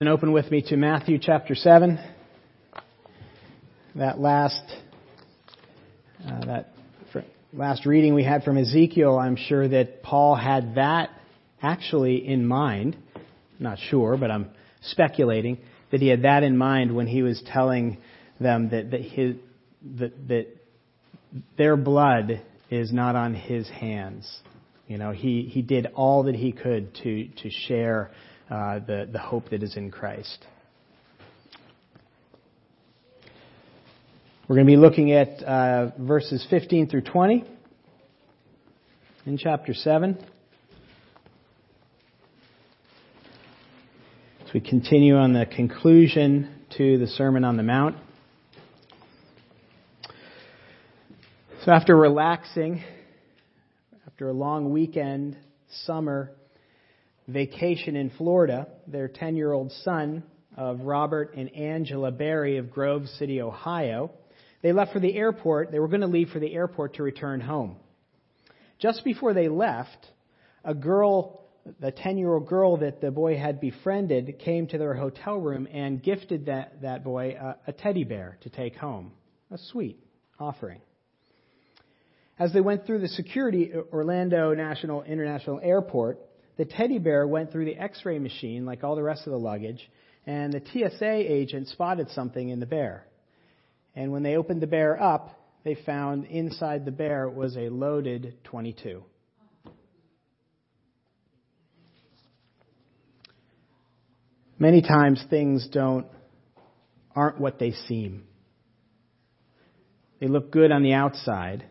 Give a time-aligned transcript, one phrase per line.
[0.00, 2.00] And open with me to Matthew chapter 7.
[3.94, 4.60] That last,
[6.26, 6.72] uh, that
[7.52, 11.10] last reading we had from Ezekiel, I'm sure that Paul had that
[11.62, 12.96] actually in mind.
[13.60, 14.50] not sure, but I'm
[14.82, 15.58] speculating
[15.92, 17.98] that he had that in mind when he was telling
[18.40, 19.36] them that, that, his,
[20.00, 20.46] that, that
[21.56, 24.40] their blood is not on his hands.
[24.88, 28.10] You know, he, he did all that he could to, to share
[28.50, 30.46] uh, the, the hope that is in Christ.
[34.46, 37.44] We're going to be looking at uh, verses 15 through 20
[39.24, 40.18] in chapter 7.
[44.46, 47.96] As we continue on the conclusion to the Sermon on the Mount.
[51.64, 52.84] So, after relaxing,
[54.06, 55.38] after a long weekend,
[55.86, 56.30] summer,
[57.26, 60.22] vacation in Florida, their 10 year old son
[60.56, 64.10] of Robert and Angela Berry of Grove City, Ohio.
[64.62, 65.72] They left for the airport.
[65.72, 67.76] They were going to leave for the airport to return home.
[68.78, 70.06] Just before they left,
[70.64, 71.44] a girl,
[71.80, 75.66] the 10 year old girl that the boy had befriended, came to their hotel room
[75.70, 79.12] and gifted that, that boy a, a teddy bear to take home.
[79.50, 79.98] A sweet
[80.38, 80.80] offering.
[82.38, 86.18] As they went through the security Orlando National International Airport,
[86.56, 89.38] the teddy bear went through the x ray machine like all the rest of the
[89.38, 89.90] luggage,
[90.26, 93.06] and the TSA agent spotted something in the bear.
[93.94, 98.34] And when they opened the bear up, they found inside the bear was a loaded
[98.44, 99.02] 22.
[104.58, 106.06] Many times things don't
[107.14, 108.24] aren't what they seem.
[110.20, 111.64] They look good on the outside,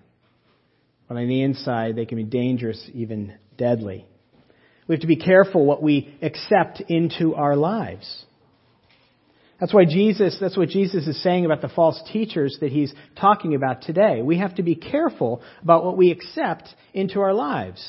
[1.07, 4.05] but on the inside they can be dangerous, even deadly.
[4.87, 8.25] We have to be careful what we accept into our lives.
[9.59, 13.55] That's why Jesus, that's what Jesus is saying about the false teachers that he's talking
[13.55, 14.21] about today.
[14.21, 17.81] We have to be careful about what we accept into our lives.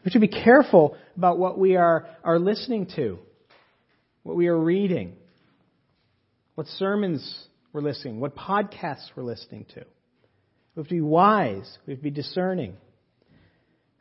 [0.00, 3.18] We have to be careful about what we are, are listening to,
[4.22, 5.14] what we are reading,
[6.56, 9.80] what sermons we're listening, what podcasts we're listening to.
[10.74, 11.78] We have to be wise.
[11.86, 12.76] We have to be discerning.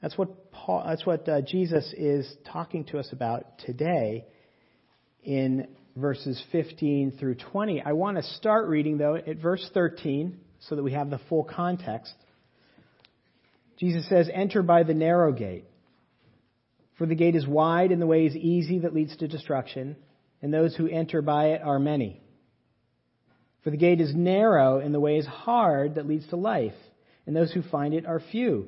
[0.03, 4.25] That's what Paul, that's what uh, Jesus is talking to us about today
[5.23, 7.81] in verses 15 through 20.
[7.81, 10.37] I want to start reading though at verse 13
[10.67, 12.13] so that we have the full context.
[13.77, 15.63] Jesus says, "Enter by the narrow gate,
[16.97, 19.95] for the gate is wide and the way is easy that leads to destruction,
[20.41, 22.21] and those who enter by it are many.
[23.63, 26.75] For the gate is narrow and the way is hard that leads to life,
[27.25, 28.67] and those who find it are few."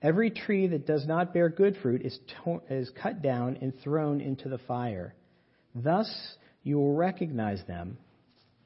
[0.00, 4.20] Every tree that does not bear good fruit is, to- is cut down and thrown
[4.20, 5.14] into the fire.
[5.74, 6.08] Thus
[6.62, 7.98] you will recognize them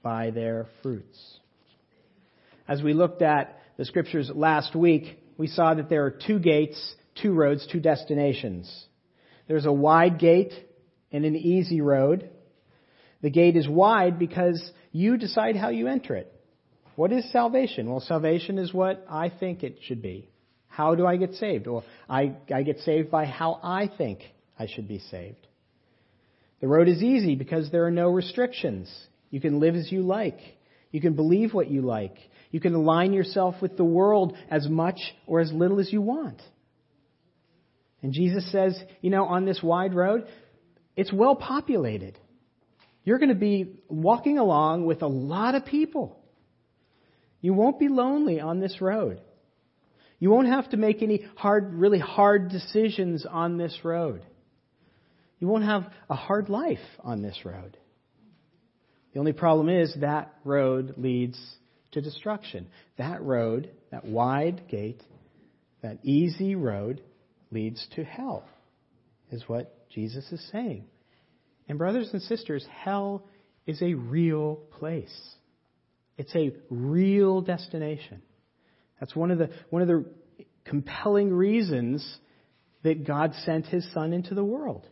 [0.03, 1.39] by their fruits.
[2.69, 6.95] As we looked at the scriptures last week, we saw that there are two gates,
[7.21, 8.87] two roads, two destinations.
[9.49, 10.53] There's a wide gate
[11.11, 12.29] and an easy road.
[13.23, 16.33] The gate is wide because you decide how you enter it.
[16.97, 17.89] What is salvation?
[17.89, 20.29] Well, salvation is what I think it should be.
[20.73, 21.67] How do I get saved?
[21.67, 24.21] Well, I, I get saved by how I think
[24.59, 25.47] I should be saved.
[26.63, 28.91] The road is easy because there are no restrictions.
[29.29, 30.39] You can live as you like.
[30.91, 32.17] You can believe what you like.
[32.51, 36.41] You can align yourself with the world as much or as little as you want.
[38.01, 40.27] And Jesus says, you know, on this wide road,
[40.97, 42.19] it's well populated.
[43.05, 46.19] You're going to be walking along with a lot of people.
[47.43, 49.21] You won't be lonely on this road.
[50.23, 54.25] You won't have to make any hard, really hard decisions on this road.
[55.41, 57.77] You won't have a hard life on this road.
[59.13, 61.37] The only problem is that road leads
[61.91, 62.69] to destruction.
[62.99, 65.03] That road, that wide gate,
[65.83, 67.03] that easy road
[67.51, 68.45] leads to hell,
[69.33, 70.85] is what Jesus is saying.
[71.69, 73.25] And, brothers and sisters, hell
[73.67, 75.35] is a real place.
[76.17, 78.23] It's a real destination.
[79.03, 80.05] That's one of the, one of the
[80.65, 82.09] compelling reasons
[82.85, 84.87] that God sent his son into the world.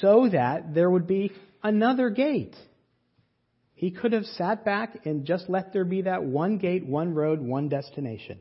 [0.00, 1.30] so that there would be
[1.62, 2.56] another gate.
[3.74, 7.40] He could have sat back and just let there be that one gate, one road,
[7.40, 8.40] one destination.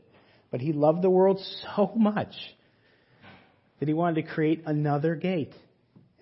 [0.50, 1.40] But he loved the world
[1.76, 2.34] so much
[3.80, 5.54] that he wanted to create another gate.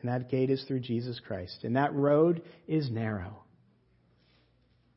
[0.01, 1.59] And that gate is through Jesus Christ.
[1.63, 3.44] And that road is narrow.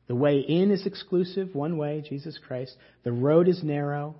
[0.09, 2.75] The way in is exclusive, one way, Jesus Christ.
[3.03, 4.15] The road is narrow.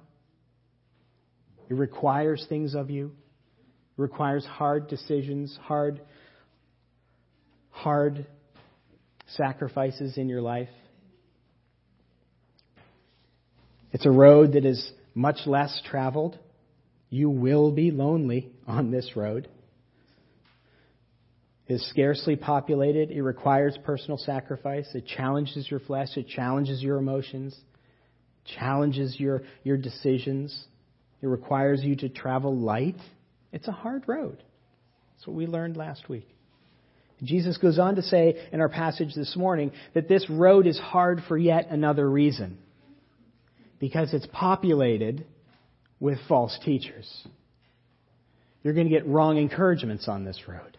[1.68, 3.08] It requires things of you.
[3.08, 6.00] It requires hard decisions, hard,
[7.72, 8.28] hard
[9.36, 10.70] sacrifices in your life.
[13.92, 16.38] It's a road that is much less traveled.
[17.10, 19.50] You will be lonely on this road.
[21.70, 23.12] Is scarcely populated.
[23.12, 24.88] It requires personal sacrifice.
[24.96, 26.18] It challenges your flesh.
[26.18, 27.56] It challenges your emotions.
[28.58, 30.66] Challenges your, your decisions.
[31.22, 32.96] It requires you to travel light.
[33.54, 34.42] It's a hard road.
[35.14, 36.28] That's what we learned last week.
[37.22, 41.22] Jesus goes on to say in our passage this morning that this road is hard
[41.28, 42.58] for yet another reason.
[43.80, 45.24] Because it's populated
[46.00, 47.28] with false teachers.
[48.64, 50.78] You're going to get wrong encouragements on this road.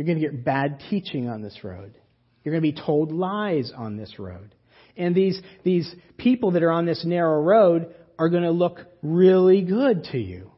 [0.00, 1.94] You're going to get bad teaching on this road.
[2.42, 4.54] You're going to be told lies on this road.
[4.96, 9.60] And these, these people that are on this narrow road are going to look really
[9.60, 10.52] good to you.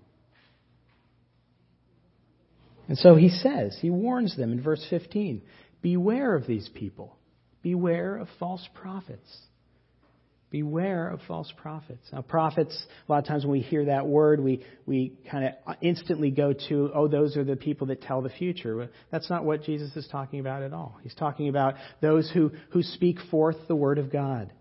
[2.86, 5.42] And so he says, he warns them in verse 15
[5.82, 7.16] Beware of these people.
[7.62, 9.38] Beware of false prophets
[10.52, 12.06] Beware of false prophets.
[12.12, 15.76] Now, prophets, a lot of times when we hear that word, we, we kind of
[15.80, 18.90] instantly go to, oh, those are the people that tell the future.
[19.10, 20.98] That's not what Jesus is talking about at all.
[21.02, 24.52] He's talking about those who, who speak forth the word of God.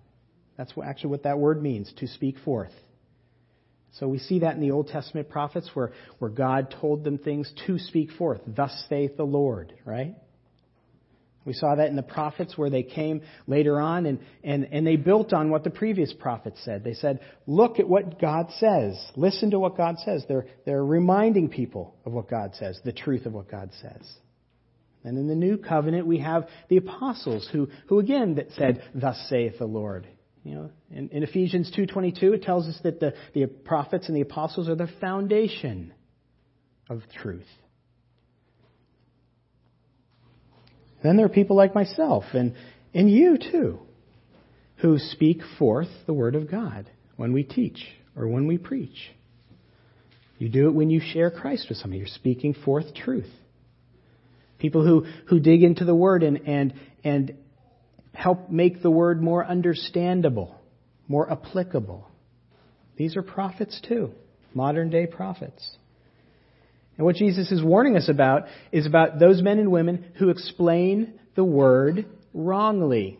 [0.58, 2.72] That's what, actually what that word means, to speak forth.
[4.00, 7.52] So we see that in the Old Testament prophets where, where God told them things
[7.68, 8.40] to speak forth.
[8.48, 10.16] Thus saith the Lord, right?
[11.44, 14.96] We saw that in the prophets where they came later on and, and, and they
[14.96, 16.84] built on what the previous prophets said.
[16.84, 18.96] They said, look at what God says.
[19.16, 20.24] Listen to what God says.
[20.28, 24.08] They're, they're reminding people of what God says, the truth of what God says.
[25.04, 29.58] And in the new covenant, we have the apostles who, who again said, thus saith
[29.58, 30.08] the Lord.
[30.44, 34.22] You know, in, in Ephesians 2.22, it tells us that the, the prophets and the
[34.22, 35.94] apostles are the foundation
[36.90, 37.46] of truth.
[41.04, 42.54] Then there are people like myself and,
[42.94, 43.80] and you too
[44.78, 49.12] who speak forth the Word of God when we teach or when we preach.
[50.38, 52.00] You do it when you share Christ with somebody.
[52.00, 53.30] You're speaking forth truth.
[54.58, 57.36] People who, who dig into the Word and, and, and
[58.14, 60.60] help make the Word more understandable,
[61.08, 62.08] more applicable.
[62.98, 64.12] These are prophets too,
[64.54, 65.78] modern day prophets.
[67.02, 71.20] And what Jesus is warning us about is about those men and women who explain
[71.34, 73.18] the word wrongly.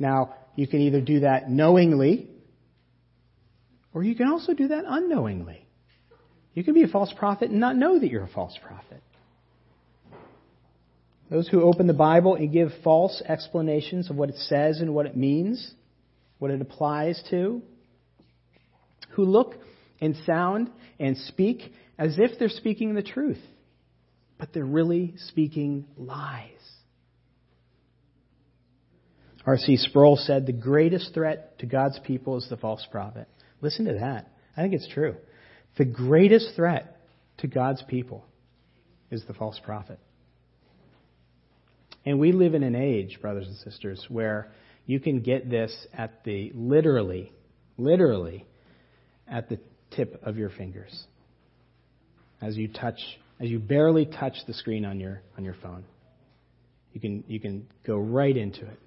[0.00, 2.28] Now, you can either do that knowingly,
[3.94, 5.64] or you can also do that unknowingly.
[6.54, 9.00] You can be a false prophet and not know that you're a false prophet.
[11.30, 15.06] Those who open the Bible and give false explanations of what it says and what
[15.06, 15.72] it means,
[16.40, 17.62] what it applies to,
[19.10, 19.54] who look
[20.02, 20.68] and sound
[20.98, 23.40] and speak as if they're speaking the truth,
[24.36, 26.48] but they're really speaking lies.
[29.46, 29.76] R.C.
[29.76, 33.28] Sproul said the greatest threat to God's people is the false prophet.
[33.60, 34.32] Listen to that.
[34.56, 35.16] I think it's true.
[35.78, 37.00] The greatest threat
[37.38, 38.24] to God's people
[39.10, 39.98] is the false prophet.
[42.04, 44.50] And we live in an age, brothers and sisters, where
[44.86, 47.32] you can get this at the literally,
[47.78, 48.46] literally,
[49.28, 49.58] at the
[49.96, 51.06] tip of your fingers
[52.40, 52.98] as you touch,
[53.40, 55.84] as you barely touch the screen on your, on your phone.
[56.92, 58.78] You can, you can go right into it.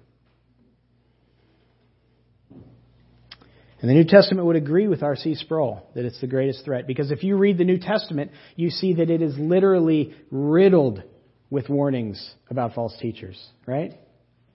[3.80, 5.34] And the New Testament would agree with R.C.
[5.34, 6.86] Sproul that it's the greatest threat.
[6.86, 11.02] Because if you read the New Testament, you see that it is literally riddled
[11.50, 13.92] with warnings about false teachers, right?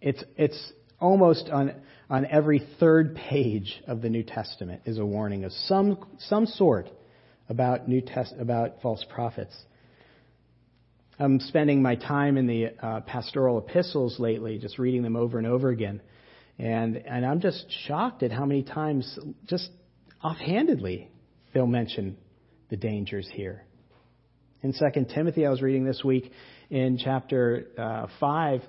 [0.02, 1.74] It's, it's almost on,
[2.10, 6.90] on every third page of the New Testament is a warning of some, some sort
[7.50, 9.56] about, New Test, about false prophets.
[11.20, 15.46] I'm spending my time in the uh, pastoral epistles lately, just reading them over and
[15.46, 16.02] over again.
[16.58, 19.70] And, and I'm just shocked at how many times, just
[20.24, 21.10] offhandedly,
[21.54, 22.18] they'll mention
[22.70, 23.66] the dangers here.
[24.64, 26.32] In 2 Timothy, I was reading this week
[26.70, 28.62] in chapter uh, 5,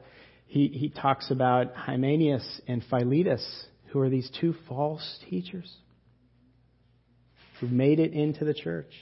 [0.53, 5.75] he, he talks about Hymenaeus and Philetus, who are these two false teachers
[7.59, 8.93] who've made it into the church.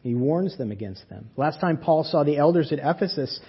[0.00, 1.28] He warns them against them.
[1.36, 3.40] Last time Paul saw the elders at Ephesus,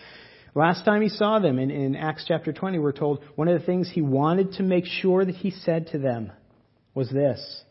[0.55, 3.65] last time he saw them in, in Acts chapter 20, we're told one of the
[3.65, 6.33] things he wanted to make sure that he said to them
[6.93, 7.63] was this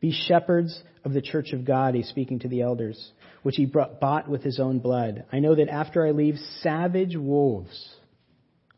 [0.00, 3.10] Be shepherds of the church of God, he's speaking to the elders,
[3.42, 5.24] which he bought with his own blood.
[5.32, 7.96] I know that after I leave, savage wolves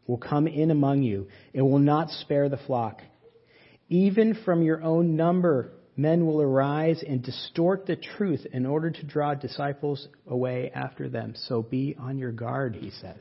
[0.06, 3.00] will come in among you and will not spare the flock.
[3.88, 9.04] Even from your own number, men will arise and distort the truth in order to
[9.04, 11.34] draw disciples away after them.
[11.48, 13.20] So be on your guard, he says.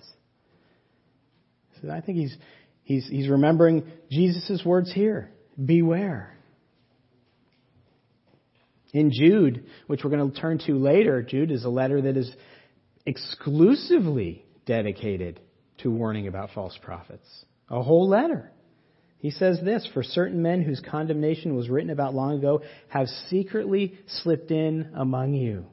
[1.82, 2.36] So I think he's,
[2.84, 5.32] he's, he's remembering Jesus' words here.
[5.64, 6.38] Beware.
[8.94, 12.32] In Jude, which we're going to turn to later, Jude is a letter that is
[13.06, 15.40] exclusively dedicated
[15.84, 17.46] to warning about false prophets.
[17.70, 18.52] A whole letter.
[19.20, 23.98] He says this For certain men whose condemnation was written about long ago have secretly
[24.08, 25.66] slipped in among you.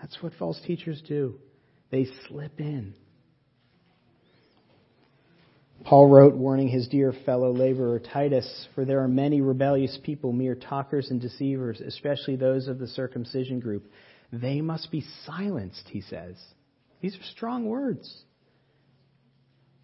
[0.00, 1.38] That's what false teachers do.
[1.90, 2.94] They slip in.
[5.84, 10.54] Paul wrote, warning his dear fellow laborer Titus, For there are many rebellious people, mere
[10.54, 13.84] talkers and deceivers, especially those of the circumcision group.
[14.32, 16.36] They must be silenced, he says.
[17.04, 18.22] These are strong words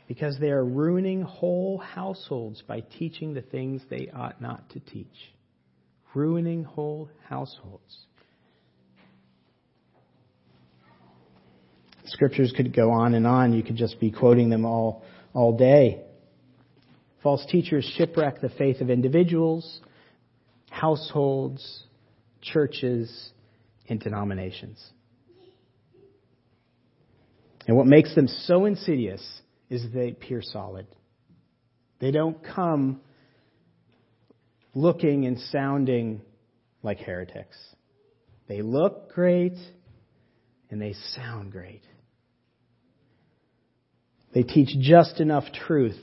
[0.09, 5.35] because they are ruining whole households by teaching the things they ought not to teach.
[6.15, 8.07] Ruining whole households.
[12.07, 13.53] Scriptures could go on and on.
[13.53, 16.01] You could just be quoting them all, all day.
[17.23, 19.83] False teachers shipwreck the faith of individuals,
[20.71, 21.85] households,
[22.41, 23.33] churches,
[23.91, 24.83] and denominations.
[27.71, 29.23] And what makes them so insidious
[29.69, 30.89] is they appear solid.
[32.01, 33.01] They don't come
[34.75, 36.21] looking and sounding
[36.83, 37.57] like heretics.
[38.49, 39.55] They look great
[40.69, 41.83] and they sound great.
[44.35, 46.01] They teach just enough truth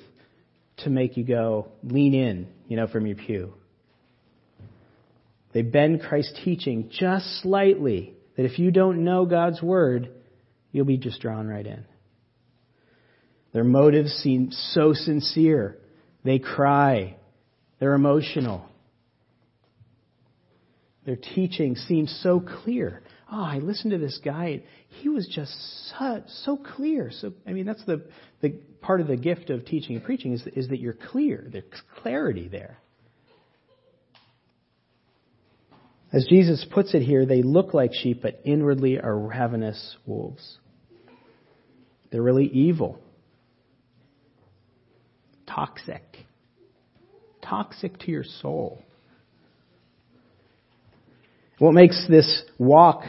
[0.85, 3.53] to make you go, lean in, you know, from your pew.
[5.51, 10.13] They bend Christ's teaching just slightly that if you don't know God's Word,
[10.71, 11.85] you'll be just drawn right in.
[13.53, 15.77] Their motives seem so sincere.
[16.23, 17.15] They cry.
[17.79, 18.65] They're emotional.
[21.05, 23.01] Their teaching seems so clear.
[23.31, 24.63] Oh, I listened to this guy.
[24.89, 25.51] He was just
[25.89, 27.11] so, so clear.
[27.11, 28.05] So, I mean, that's the,
[28.41, 28.49] the
[28.81, 31.47] part of the gift of teaching and preaching is, is that you're clear.
[31.49, 31.63] There's
[32.01, 32.79] clarity there.
[36.13, 40.57] As Jesus puts it here, they look like sheep, but inwardly are ravenous wolves.
[42.11, 42.99] They're really evil
[45.57, 46.03] toxic.
[47.41, 48.81] Toxic to your soul.
[51.57, 53.03] What makes this walk,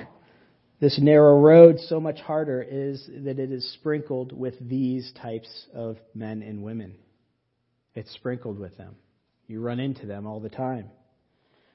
[0.80, 5.98] this narrow road, so much harder is that it is sprinkled with these types of
[6.14, 6.94] men and women.
[7.94, 8.94] It's sprinkled with them.
[9.48, 10.88] You run into them all the time.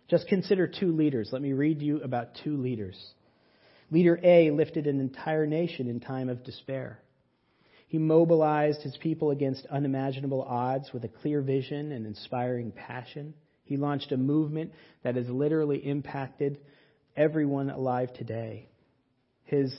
[0.10, 1.29] Just consider two leaders.
[1.31, 3.01] Let me read you about two leaders.
[3.91, 7.00] Leader A lifted an entire nation in time of despair.
[7.88, 13.36] He mobilized his people against unimaginable odds with a clear vision and inspiring passion.
[13.65, 14.72] He launched a movement
[15.03, 16.57] that has literally impacted
[17.15, 18.67] everyone alive today.
[19.43, 19.72] His,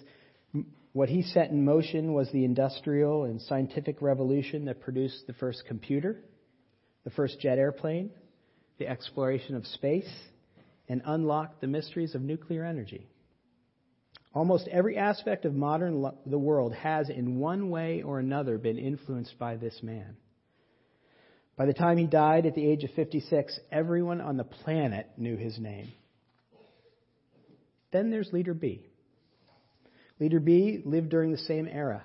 [0.93, 5.65] what he set in motion was the industrial and scientific revolution that produced the first
[5.67, 6.21] computer,
[7.03, 8.11] the first jet airplane,
[8.79, 10.11] the exploration of space,
[10.89, 13.07] and unlocked the mysteries of nuclear energy.
[14.35, 18.79] Almost every aspect of modern lo- the world has, in one way or another, been
[18.79, 20.17] influenced by this man.
[21.57, 25.37] By the time he died at the age of 56, everyone on the planet knew
[25.37, 25.93] his name.
[27.93, 28.83] Then there's Leader B.
[30.19, 32.03] Leader B lived during the same era.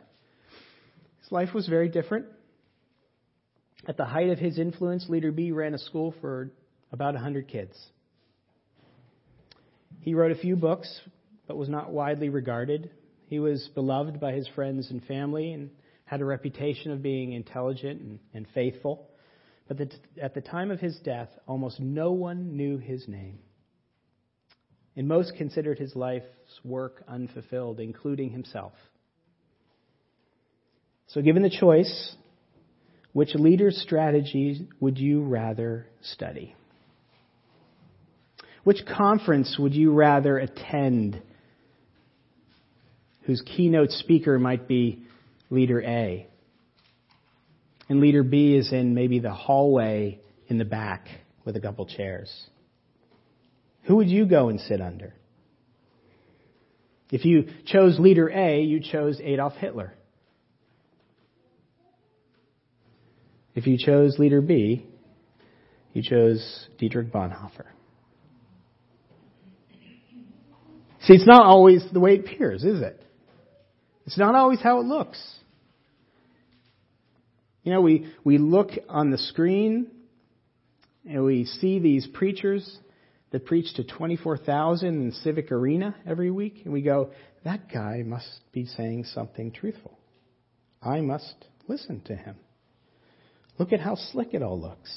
[1.21, 2.27] His life was very different.
[3.87, 6.51] At the height of his influence, Leader B ran a school for
[6.91, 7.75] about 100 kids.
[10.01, 11.01] He wrote a few books,
[11.47, 12.89] but was not widely regarded.
[13.27, 15.69] He was beloved by his friends and family and
[16.05, 19.09] had a reputation of being intelligent and, and faithful.
[19.67, 19.91] But the,
[20.21, 23.39] at the time of his death, almost no one knew his name.
[24.95, 26.25] And most considered his life's
[26.63, 28.73] work unfulfilled, including himself.
[31.07, 32.15] So, given the choice,
[33.13, 36.55] which leader's strategy would you rather study?
[38.63, 41.21] Which conference would you rather attend
[43.29, 45.03] whose keynote speaker might be
[45.51, 46.25] leader A.
[47.87, 51.07] And leader B is in maybe the hallway in the back
[51.45, 52.31] with a couple chairs.
[53.83, 55.13] Who would you go and sit under?
[57.11, 59.93] If you chose leader A, you chose Adolf Hitler.
[63.53, 64.87] If you chose leader B,
[65.93, 67.65] you chose Dietrich Bonhoeffer.
[71.09, 73.03] See, it's not always the way it appears, is it?
[74.05, 75.19] It's not always how it looks.
[77.63, 79.87] You know, we, we look on the screen
[81.09, 82.77] and we see these preachers
[83.31, 87.09] that preach to 24,000 in Civic Arena every week, and we go,
[87.43, 89.97] that guy must be saying something truthful.
[90.79, 91.33] I must
[91.67, 92.35] listen to him.
[93.57, 94.95] Look at how slick it all looks.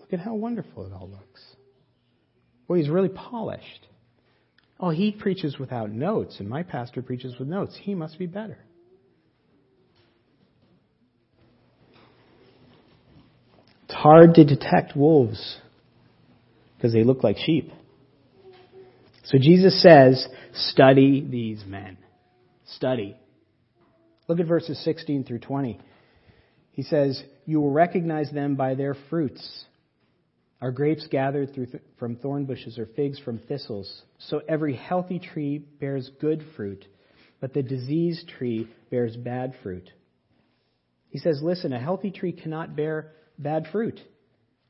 [0.00, 1.42] Look at how wonderful it all looks.
[2.68, 3.86] Well, he's really polished.
[4.82, 7.78] Oh, he preaches without notes, and my pastor preaches with notes.
[7.80, 8.58] He must be better.
[13.84, 15.58] It's hard to detect wolves
[16.76, 17.70] because they look like sheep.
[19.24, 21.96] So Jesus says, study these men.
[22.66, 23.16] Study.
[24.26, 25.78] Look at verses 16 through 20.
[26.72, 29.64] He says, You will recognize them by their fruits.
[30.62, 34.02] Are grapes gathered th- from thorn bushes or figs from thistles?
[34.18, 36.86] So every healthy tree bears good fruit,
[37.40, 39.90] but the diseased tree bears bad fruit.
[41.10, 44.00] He says, Listen, a healthy tree cannot bear bad fruit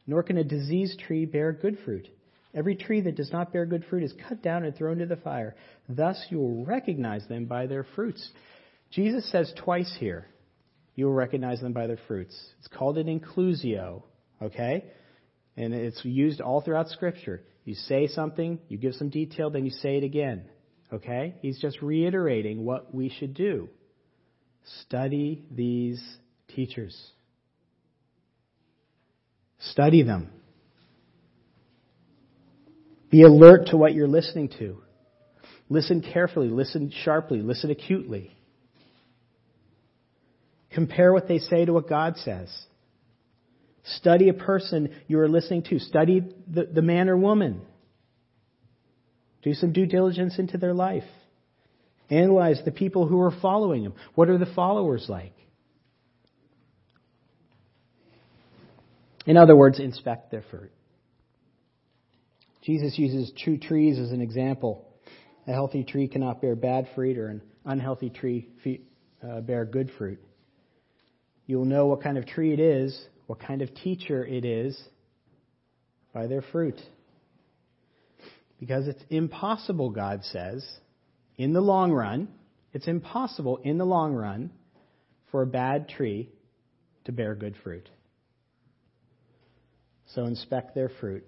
[0.07, 2.09] nor can a diseased tree bear good fruit.
[2.55, 5.21] Every tree that does not bear good fruit is cut down and thrown into the
[5.21, 5.55] fire.
[5.89, 8.29] Thus you will recognize them by their fruits.
[8.91, 10.27] Jesus says twice here,
[10.95, 12.39] you will recognize them by their fruits.
[12.59, 14.03] It's called an inclusio,
[14.43, 14.85] okay?
[15.56, 17.42] And it's used all throughout Scripture.
[17.64, 20.47] You say something, you give some detail, then you say it again,
[20.92, 21.35] okay?
[21.40, 23.68] He's just reiterating what we should do.
[24.82, 26.02] Study these
[26.49, 26.97] teachers.
[29.59, 30.30] Study them.
[33.11, 34.78] Be alert to what you're listening to.
[35.68, 38.35] Listen carefully, listen sharply, listen acutely.
[40.71, 42.50] Compare what they say to what God says.
[43.84, 45.78] Study a person you are listening to.
[45.78, 47.62] Study the, the man or woman.
[49.42, 51.02] Do some due diligence into their life.
[52.10, 53.95] Analyze the people who are following them.
[54.14, 55.34] What are the followers like?
[59.26, 60.73] In other words, inspect their fruit.
[62.62, 64.88] Jesus uses true trees as an example.
[65.49, 68.49] A healthy tree cannot bear bad fruit, or an unhealthy tree
[69.23, 70.21] uh, bear good fruit.
[71.47, 73.00] You'll know what kind of tree it is,
[73.32, 74.78] what kind of teacher it is,
[76.12, 76.78] by their fruit.
[78.60, 80.62] Because it's impossible, God says,
[81.38, 82.28] in the long run,
[82.75, 84.50] it's impossible in the long run
[85.30, 86.28] for a bad tree
[87.06, 87.88] to bear good fruit.
[90.14, 91.25] So inspect their fruit.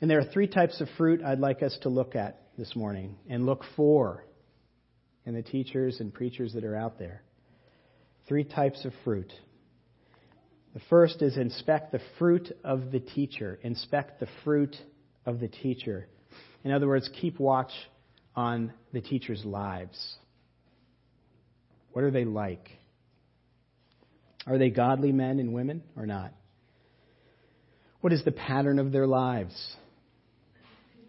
[0.00, 3.16] And there are three types of fruit I'd like us to look at this morning
[3.28, 4.24] and look for
[5.26, 7.24] in the teachers and preachers that are out there.
[8.28, 9.32] Three types of fruit.
[10.74, 13.58] The first is inspect the fruit of the teacher.
[13.62, 14.76] Inspect the fruit
[15.24, 16.08] of the teacher.
[16.64, 17.72] In other words, keep watch
[18.36, 20.16] on the teacher's lives.
[21.92, 22.70] What are they like?
[24.46, 26.32] Are they godly men and women or not?
[28.00, 29.76] What is the pattern of their lives?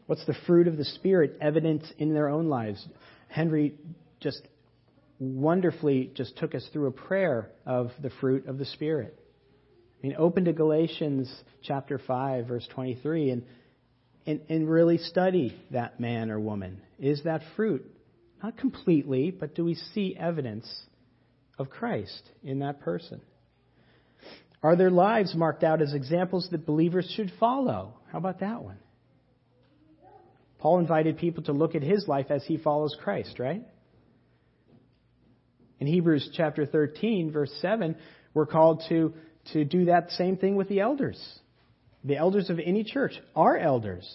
[0.08, 2.84] What's the fruit of the Spirit evident in their own lives?
[3.28, 3.76] Henry
[4.20, 4.42] just
[5.20, 9.18] wonderfully just took us through a prayer of the fruit of the Spirit.
[10.02, 13.44] I mean, open to Galatians chapter 5, verse 23, and,
[14.26, 16.82] and, and really study that man or woman.
[17.00, 17.86] Is that fruit?
[18.42, 20.68] Not completely, but do we see evidence
[21.58, 23.20] of Christ in that person?
[24.64, 27.96] Are their lives marked out as examples that believers should follow?
[28.12, 28.78] How about that one?
[30.60, 33.64] Paul invited people to look at his life as he follows Christ, right?
[35.80, 37.96] In Hebrews chapter 13, verse 7,
[38.34, 39.14] we're called to,
[39.54, 41.40] to do that same thing with the elders.
[42.04, 44.08] The elders of any church are elders.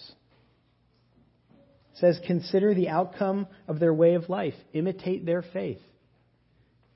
[1.93, 5.81] It says, consider the outcome of their way of life, imitate their faith.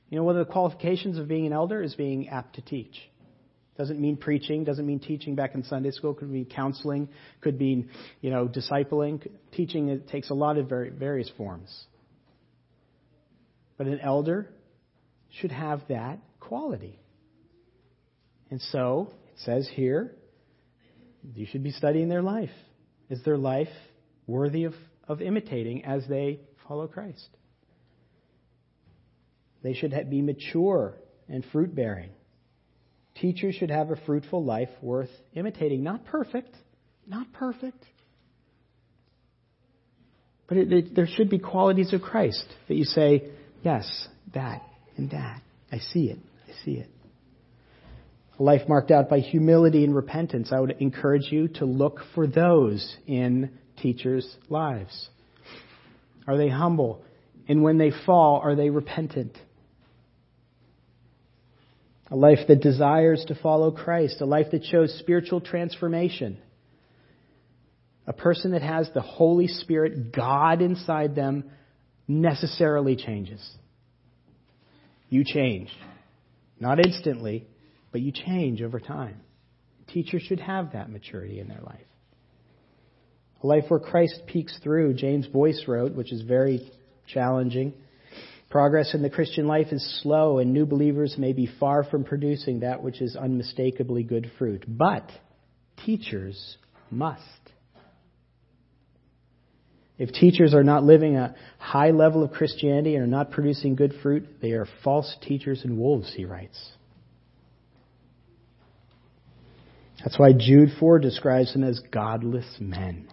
[0.09, 2.95] You know, one of the qualifications of being an elder is being apt to teach.
[3.77, 7.07] Doesn't mean preaching, doesn't mean teaching back in Sunday school, could mean counseling,
[7.39, 9.25] could mean, you know, discipling.
[9.53, 11.85] Teaching it takes a lot of very, various forms.
[13.77, 14.49] But an elder
[15.39, 16.99] should have that quality.
[18.51, 20.15] And so, it says here,
[21.35, 22.49] you should be studying their life.
[23.09, 23.67] Is their life
[24.27, 24.73] worthy of,
[25.07, 27.27] of imitating as they follow Christ?
[29.61, 30.95] They should be mature
[31.27, 32.11] and fruit bearing.
[33.15, 35.83] Teachers should have a fruitful life worth imitating.
[35.83, 36.55] Not perfect,
[37.05, 37.83] not perfect,
[40.49, 43.29] But it, it, there should be qualities of Christ that you say,
[43.63, 44.63] yes, that
[44.97, 45.41] and that.
[45.71, 46.17] I see it.
[46.47, 46.89] I see it.
[48.39, 50.51] A life marked out by humility and repentance.
[50.53, 55.09] I would encourage you to look for those in teachers' lives.
[56.25, 57.03] Are they humble?
[57.49, 59.37] And when they fall, are they repentant?
[62.11, 66.37] A life that desires to follow Christ, a life that shows spiritual transformation.
[68.07, 71.43] A person that has the Holy Spirit, God inside them,
[72.07, 73.47] necessarily changes.
[75.09, 75.69] You change.
[76.59, 77.45] Not instantly,
[77.91, 79.21] but you change over time.
[79.87, 81.79] Teachers should have that maturity in their life.
[83.41, 86.71] A life where Christ peeks through, James Boice wrote, which is very
[87.07, 87.73] challenging.
[88.49, 92.61] Progress in the Christian life is slow, and new believers may be far from producing
[92.61, 94.65] that which is unmistakably good fruit.
[94.67, 95.09] But
[95.85, 96.57] teachers
[96.91, 97.21] must.
[99.97, 103.93] If teachers are not living a high level of Christianity and are not producing good
[104.01, 106.57] fruit, they are false teachers and wolves, he writes.
[110.03, 113.07] That's why Jude 4 describes them as godless men.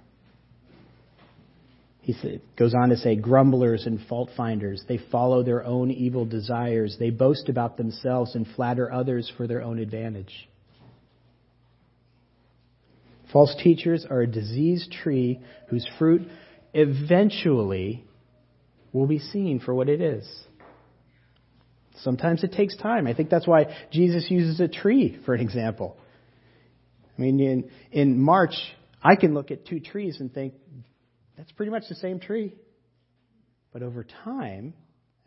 [2.00, 4.84] He goes on to say, grumblers and fault finders.
[4.86, 6.96] They follow their own evil desires.
[7.00, 10.48] They boast about themselves and flatter others for their own advantage.
[13.32, 16.28] False teachers are a diseased tree whose fruit
[16.72, 18.04] eventually
[18.92, 20.24] will be seen for what it is.
[22.02, 23.08] Sometimes it takes time.
[23.08, 25.96] I think that's why Jesus uses a tree for an example.
[27.16, 28.54] I mean, in, in March,
[29.02, 30.54] I can look at two trees and think,
[31.36, 32.54] that's pretty much the same tree.
[33.72, 34.74] But over time,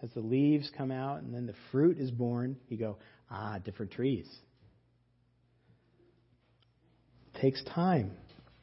[0.02, 2.98] as the leaves come out and then the fruit is born, you go,
[3.30, 4.28] ah, different trees.
[7.34, 8.12] It takes time.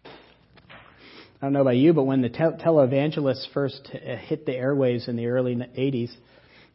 [0.04, 5.16] I don't know about you, but when the televangelists first uh, hit the airwaves in
[5.16, 6.10] the early 80s,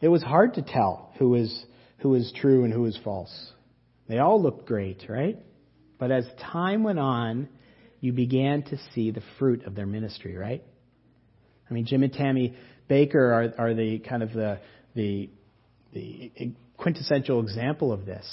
[0.01, 1.65] it was hard to tell who was,
[1.99, 3.51] who was true and who was false.
[4.07, 5.37] They all looked great, right?
[6.01, 7.47] But as time went on,
[7.99, 10.63] you began to see the fruit of their ministry, right?
[11.69, 12.55] I mean, Jim and Tammy
[12.89, 14.59] Bakker are, are the kind of the,
[14.95, 15.29] the,
[15.93, 18.25] the quintessential example of this.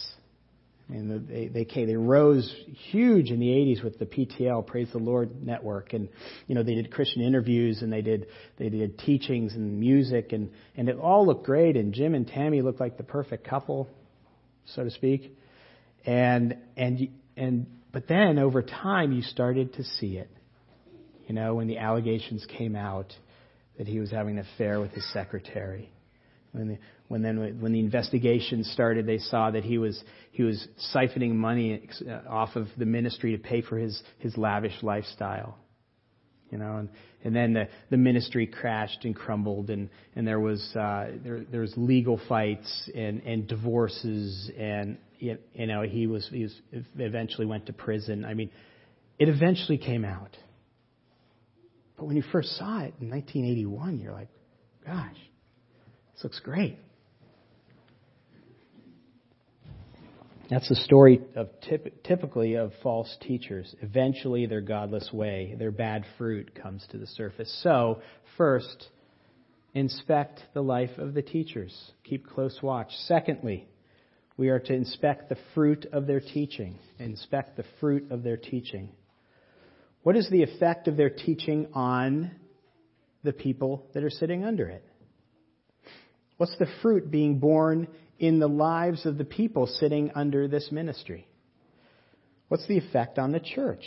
[0.89, 2.51] I mean, they, they came, they rose
[2.91, 5.93] huge in the 80s with the PTL, Praise the Lord Network.
[5.93, 6.09] And,
[6.47, 10.53] you know, they did Christian interviews and they did, they did teachings and music and,
[10.75, 11.77] and it all looked great.
[11.77, 13.91] And Jim and Tammy looked like the perfect couple,
[14.65, 15.37] so to speak.
[16.07, 20.31] And, and, and but then over time, you started to see it.
[21.27, 23.13] You know, when the allegations came out
[23.79, 25.91] that he was having an affair with his secretary.
[26.53, 30.67] When, the, when then when the investigation started, they saw that he was he was
[30.95, 35.59] siphoning money uh, off of the ministry to pay for his his lavish lifestyle.
[36.51, 36.89] You know, and,
[37.25, 41.61] and then the, the ministry crashed and crumbled, and, and there was uh, there there
[41.61, 46.55] was legal fights and, and divorces, and you know he was he was
[46.99, 48.25] eventually went to prison.
[48.25, 48.51] I mean,
[49.19, 50.37] it eventually came out.
[51.97, 54.29] But when you first saw it in 1981, you're like,
[54.87, 55.17] gosh,
[56.15, 56.79] this looks great.
[60.49, 63.75] That's the story of typ- typically of false teachers.
[63.83, 67.53] Eventually, their godless way, their bad fruit comes to the surface.
[67.63, 68.01] So,
[68.39, 68.89] first,
[69.75, 71.93] inspect the life of the teachers.
[72.05, 72.89] Keep close watch.
[73.07, 73.69] Secondly,
[74.39, 76.79] we are to inspect the fruit of their teaching.
[76.99, 78.89] Inspect the fruit of their teaching.
[80.05, 82.31] What is the effect of their teaching on
[83.25, 84.85] the people that are sitting under it?
[86.37, 87.89] What's the fruit being born
[88.21, 91.27] in the lives of the people sitting under this ministry?
[92.47, 93.85] What's the effect on the church?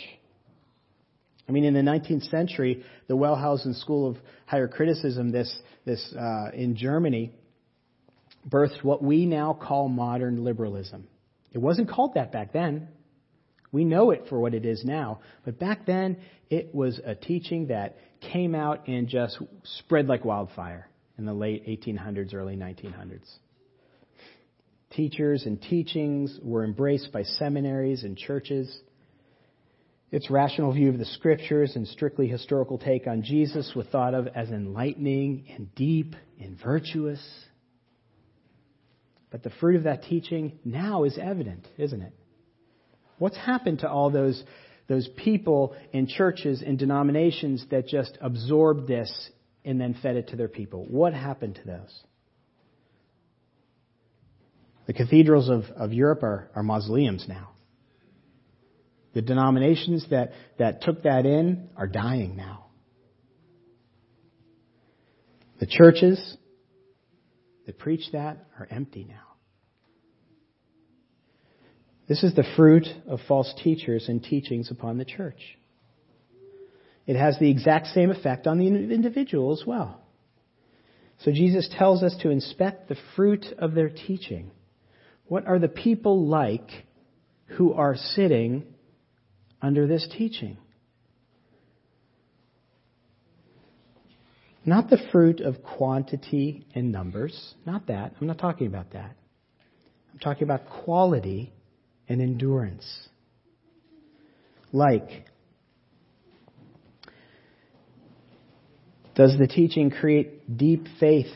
[1.48, 6.50] I mean, in the 19th century, the Wellhausen School of Higher Criticism, this, this uh,
[6.52, 7.32] in Germany,
[8.48, 11.08] birthed what we now call modern liberalism.
[11.52, 12.88] It wasn't called that back then.
[13.70, 15.20] We know it for what it is now.
[15.44, 16.18] But back then,
[16.50, 19.38] it was a teaching that came out and just
[19.78, 23.28] spread like wildfire in the late 1800s, early 1900s.
[24.90, 28.80] Teachers and teachings were embraced by seminaries and churches.
[30.10, 34.28] Its rational view of the scriptures and strictly historical take on Jesus was thought of
[34.34, 37.22] as enlightening and deep and virtuous.
[39.32, 42.12] But the fruit of that teaching now is evident, isn't it?
[43.18, 44.44] What's happened to all those,
[44.88, 49.10] those people in churches and denominations that just absorbed this
[49.64, 50.84] and then fed it to their people?
[50.86, 52.02] What happened to those?
[54.86, 57.50] The cathedrals of, of Europe are, are mausoleums now.
[59.14, 62.66] The denominations that, that took that in are dying now.
[65.58, 66.36] The churches
[67.66, 69.32] that preach that are empty now.
[72.08, 75.40] This is the fruit of false teachers and teachings upon the church.
[77.06, 80.00] It has the exact same effect on the individual as well.
[81.24, 84.50] So Jesus tells us to inspect the fruit of their teaching.
[85.26, 86.68] What are the people like
[87.46, 88.64] who are sitting
[89.60, 90.58] under this teaching?
[94.64, 97.54] Not the fruit of quantity and numbers.
[97.66, 98.14] Not that.
[98.20, 99.16] I'm not talking about that.
[100.12, 101.52] I'm talking about quality
[102.08, 103.08] and endurance.
[104.72, 105.26] Like,
[109.14, 111.32] does the teaching create deep faith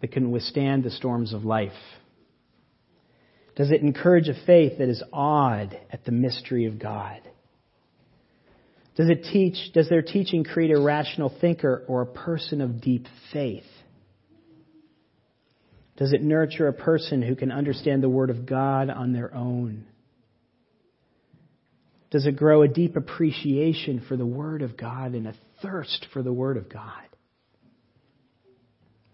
[0.00, 1.72] that can withstand the storms of life?
[3.56, 7.20] Does it encourage a faith that is awed at the mystery of God?
[8.96, 13.06] Does it teach, does their teaching create a rational thinker or a person of deep
[13.32, 13.64] faith?
[15.98, 19.86] Does it nurture a person who can understand the Word of God on their own?
[22.10, 26.22] Does it grow a deep appreciation for the Word of God and a thirst for
[26.22, 27.02] the Word of God?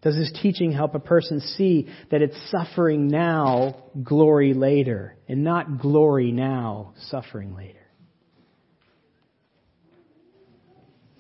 [0.03, 5.81] Does this teaching help a person see that it's suffering now, glory later, and not
[5.81, 7.82] glory now, suffering later?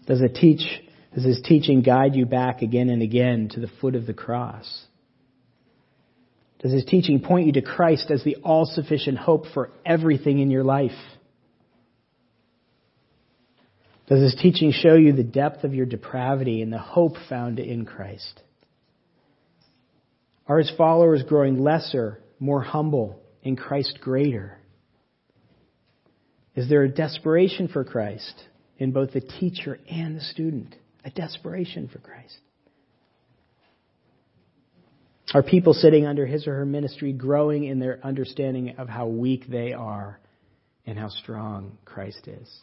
[0.06, 0.62] Does it teach,
[1.14, 4.86] does this teaching guide you back again and again to the foot of the cross?
[6.60, 10.50] Does his teaching point you to Christ as the all sufficient hope for everything in
[10.50, 10.90] your life?
[14.08, 17.84] Does his teaching show you the depth of your depravity and the hope found in
[17.84, 18.40] Christ?
[20.46, 24.58] Are his followers growing lesser, more humble, and Christ greater?
[26.54, 28.34] Is there a desperation for Christ
[28.83, 30.75] in both the teacher and the student?
[31.05, 32.37] A desperation for Christ.
[35.33, 39.47] Are people sitting under his or her ministry growing in their understanding of how weak
[39.49, 40.18] they are
[40.85, 42.61] and how strong Christ is?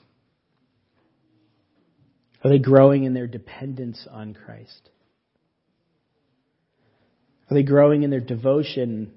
[2.43, 4.89] Are they growing in their dependence on Christ?
[7.49, 9.13] Are they growing in their devotion,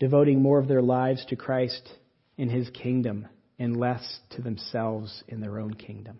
[0.00, 1.88] devoting more of their lives to Christ
[2.36, 6.18] in his kingdom and less to themselves in their own kingdom?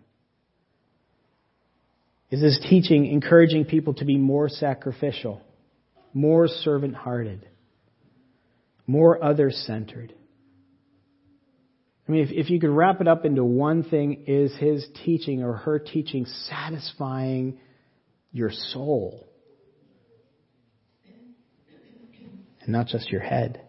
[2.31, 5.41] Is this teaching encouraging people to be more sacrificial?
[6.13, 7.47] more servant hearted,
[8.87, 10.13] more other centered.
[12.07, 15.43] I mean, if, if you could wrap it up into one thing, is his teaching
[15.43, 17.59] or her teaching satisfying
[18.31, 19.27] your soul?
[22.61, 23.61] And not just your head.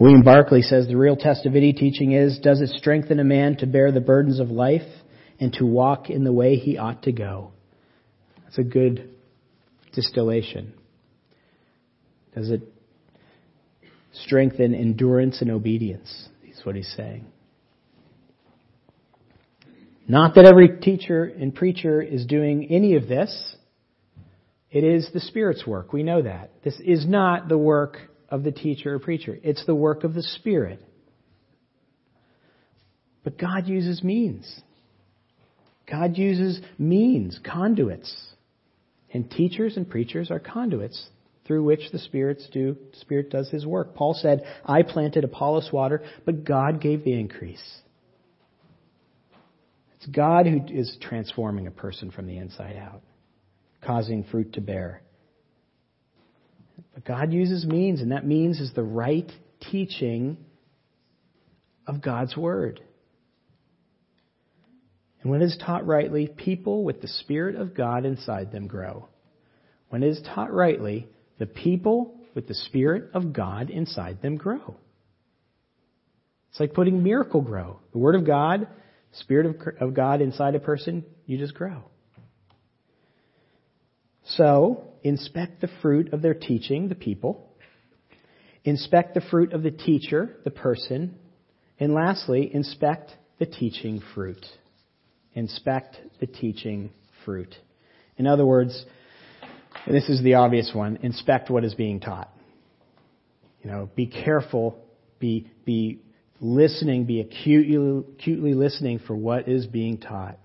[0.00, 3.56] William Barclay says the real test of any teaching is does it strengthen a man
[3.56, 4.86] to bear the burdens of life
[5.40, 7.52] and to walk in the way he ought to go?
[8.44, 9.10] That's a good
[9.92, 10.74] distillation?
[12.34, 12.62] Does it
[14.12, 16.28] strengthen endurance and obedience?
[16.44, 17.26] Is what he's saying.
[20.08, 23.56] Not that every teacher and preacher is doing any of this.
[24.70, 25.92] It is the Spirit's work.
[25.92, 26.50] We know that.
[26.64, 27.98] This is not the work
[28.28, 29.38] of the teacher or preacher.
[29.42, 30.82] It's the work of the Spirit.
[33.22, 34.62] But God uses means.
[35.90, 38.14] God uses means, conduits.
[39.12, 41.08] And teachers and preachers are conduits
[41.46, 43.94] through which the Spirit's do, Spirit does His work.
[43.94, 47.62] Paul said, I planted Apollos water, but God gave the increase.
[49.96, 53.00] It's God who is transforming a person from the inside out,
[53.82, 55.02] causing fruit to bear.
[56.94, 59.30] But God uses means, and that means is the right
[59.72, 60.36] teaching
[61.86, 62.80] of God's Word.
[65.22, 69.08] And when it is taught rightly, people with the Spirit of God inside them grow.
[69.88, 74.76] When it is taught rightly, the people with the Spirit of God inside them grow.
[76.50, 77.80] It's like putting Miracle-Gro.
[77.92, 78.68] The Word of God,
[79.12, 81.84] Spirit of God inside a person, you just grow.
[84.24, 87.48] So, inspect the fruit of their teaching, the people.
[88.64, 91.16] Inspect the fruit of the teacher, the person.
[91.80, 94.44] And lastly, inspect the teaching fruit
[95.34, 96.90] inspect the teaching
[97.24, 97.54] fruit.
[98.16, 98.84] In other words,
[99.86, 102.30] this is the obvious one, inspect what is being taught.
[103.62, 104.78] You know, be careful,
[105.18, 106.00] be, be
[106.40, 110.38] listening, be acutely, acutely listening for what is being taught.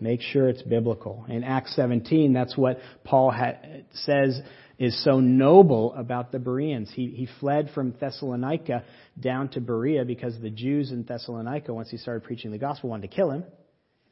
[0.00, 1.24] Make sure it's biblical.
[1.28, 3.58] In Acts 17, that's what Paul ha-
[3.92, 4.40] says
[4.78, 6.90] is so noble about the Bereans.
[6.92, 8.84] He, he fled from Thessalonica
[9.18, 13.10] down to Berea because the Jews in Thessalonica, once he started preaching the gospel, wanted
[13.10, 13.44] to kill him.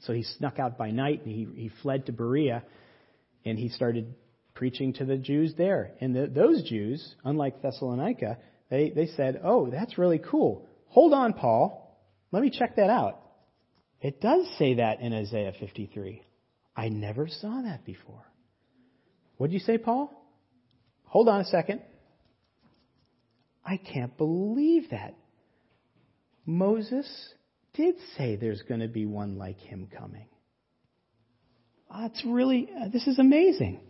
[0.01, 2.63] So he snuck out by night and he, he fled to Berea
[3.45, 4.15] and he started
[4.55, 5.93] preaching to the Jews there.
[6.01, 8.39] And the, those Jews, unlike Thessalonica,
[8.71, 10.69] they, they said, Oh, that's really cool.
[10.89, 11.99] Hold on, Paul.
[12.31, 13.21] Let me check that out.
[14.01, 16.23] It does say that in Isaiah 53.
[16.77, 18.25] I never saw that before.
[19.37, 20.22] What did you say, Paul?
[21.13, 21.83] Hold on a second.
[23.63, 25.15] I can't believe that.
[26.47, 27.07] Moses
[27.75, 30.25] did say there's going to be one like him coming.
[31.95, 33.81] Oh, it's really, uh, this is amazing.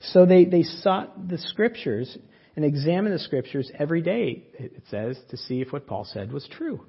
[0.00, 2.18] So they, they sought the scriptures
[2.56, 6.48] and examined the scriptures every day, it says, to see if what Paul said was
[6.50, 6.84] true.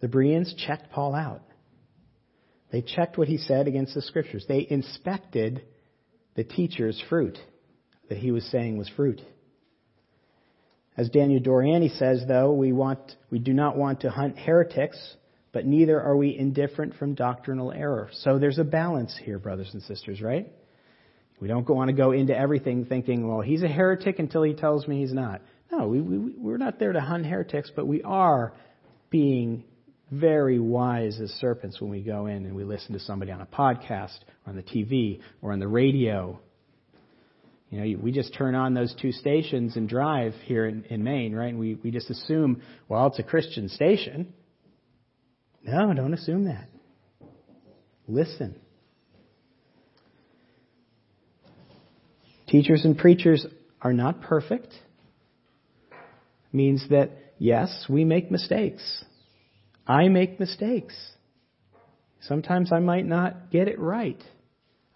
[0.00, 1.42] The Bereans checked Paul out.
[2.72, 4.46] They checked what he said against the scriptures.
[4.48, 5.60] They inspected
[6.36, 7.36] the teacher's fruit,
[8.10, 9.22] that he was saying was fruit.
[10.96, 12.98] As Daniel Doriani says, though, we, want,
[13.30, 14.98] we do not want to hunt heretics,
[15.52, 18.10] but neither are we indifferent from doctrinal error.
[18.12, 20.52] So there's a balance here, brothers and sisters, right?
[21.40, 24.86] We don't want to go into everything thinking, well, he's a heretic until he tells
[24.86, 25.40] me he's not.
[25.72, 28.52] No, we, we, we're not there to hunt heretics, but we are
[29.08, 29.64] being
[30.10, 33.46] very wise as serpents when we go in and we listen to somebody on a
[33.46, 36.40] podcast or on the TV or on the radio.
[37.70, 41.32] You know, we just turn on those two stations and drive here in, in Maine,
[41.32, 41.50] right?
[41.50, 44.32] And we, we just assume, well, it's a Christian station.
[45.62, 46.68] No, don't assume that.
[48.08, 48.56] Listen.
[52.48, 53.46] Teachers and preachers
[53.80, 54.74] are not perfect.
[56.52, 59.04] Means that, yes, we make mistakes.
[59.86, 60.96] I make mistakes.
[62.22, 64.20] Sometimes I might not get it right.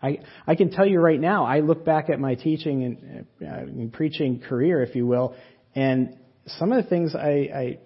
[0.05, 3.55] I, I can tell you right now, I look back at my teaching and, uh,
[3.63, 5.35] and preaching career, if you will,
[5.75, 6.19] and
[6.59, 7.79] some of the things I, I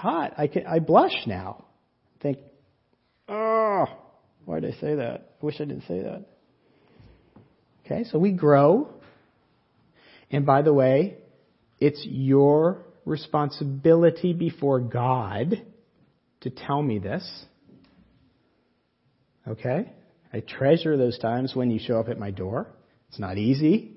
[0.00, 1.64] taught, I, can, I blush now.
[2.22, 2.38] Think,
[3.28, 3.84] oh,
[4.44, 5.32] why did I say that?
[5.42, 6.26] I wish I didn't say that.
[7.84, 8.88] Okay, so we grow.
[10.30, 11.16] And by the way,
[11.80, 15.60] it's your responsibility before God
[16.42, 17.28] to tell me this.
[19.48, 19.90] Okay?
[20.32, 22.68] I treasure those times when you show up at my door.
[23.08, 23.96] It's not easy,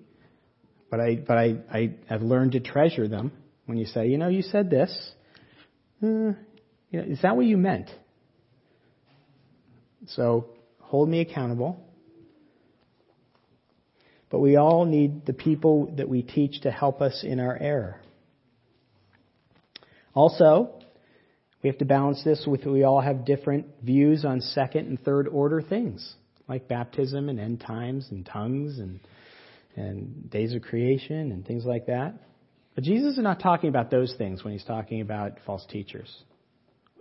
[0.90, 3.32] but I but I, I have learned to treasure them
[3.66, 5.12] when you say, you know, you said this.
[6.02, 7.90] Uh, you know, is that what you meant?
[10.08, 11.80] So hold me accountable.
[14.30, 18.02] But we all need the people that we teach to help us in our error.
[20.16, 20.80] Also,
[21.62, 25.28] we have to balance this with we all have different views on second and third
[25.28, 26.16] order things,
[26.48, 29.00] like baptism and end times and tongues and,
[29.76, 32.14] and days of creation and things like that.
[32.76, 36.12] But Jesus is not talking about those things when he's talking about false teachers.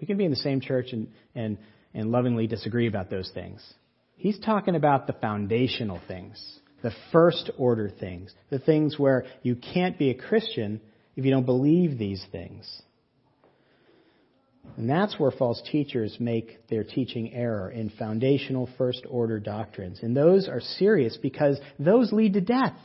[0.01, 1.59] We can be in the same church and, and,
[1.95, 3.63] and lovingly disagree about those things.
[4.17, 6.41] He's talking about the foundational things,
[6.83, 10.81] the first order things, the things where you can't be a Christian
[11.17, 12.83] if you don't believe these things.
[14.77, 20.01] And that's where false teachers make their teaching error in foundational first order doctrines.
[20.03, 22.77] And those are serious because those lead to death.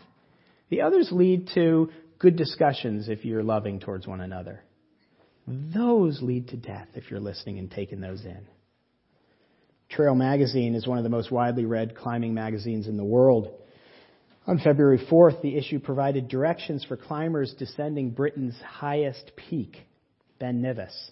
[0.70, 4.64] The others lead to good discussions if you're loving towards one another.
[5.48, 8.46] Those lead to death if you're listening and taking those in.
[9.90, 13.54] Trail Magazine is one of the most widely read climbing magazines in the world.
[14.46, 19.78] On February 4th, the issue provided directions for climbers descending Britain's highest peak,
[20.40, 21.12] Ben Nevis.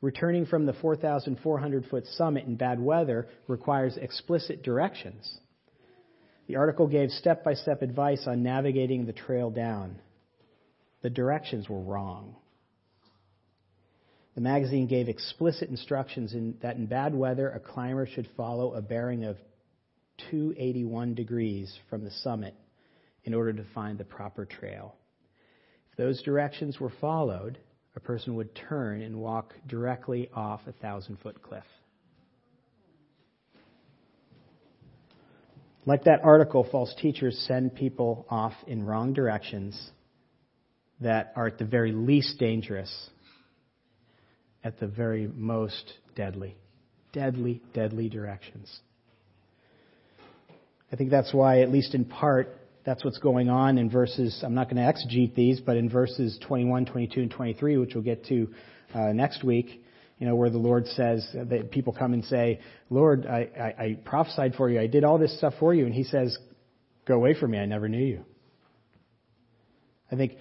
[0.00, 5.38] Returning from the 4,400 foot summit in bad weather requires explicit directions.
[6.46, 10.00] The article gave step by step advice on navigating the trail down.
[11.02, 12.36] The directions were wrong.
[14.34, 18.82] The magazine gave explicit instructions in, that in bad weather, a climber should follow a
[18.82, 19.36] bearing of
[20.30, 22.54] 281 degrees from the summit
[23.24, 24.96] in order to find the proper trail.
[25.90, 27.58] If those directions were followed,
[27.96, 31.64] a person would turn and walk directly off a thousand foot cliff.
[35.86, 39.90] Like that article, false teachers send people off in wrong directions
[41.00, 43.10] that are at the very least dangerous,
[44.62, 46.56] at the very most deadly.
[47.12, 48.80] Deadly, deadly directions.
[50.90, 54.54] I think that's why, at least in part, that's what's going on in verses, I'm
[54.54, 58.26] not going to exegete these, but in verses 21, 22, and 23, which we'll get
[58.26, 58.48] to
[58.94, 59.82] uh, next week,
[60.18, 62.60] you know, where the Lord says that people come and say,
[62.90, 64.80] Lord, I, I, I prophesied for you.
[64.80, 65.86] I did all this stuff for you.
[65.86, 66.36] And he says,
[67.06, 67.58] go away from me.
[67.58, 68.24] I never knew you.
[70.12, 70.34] I think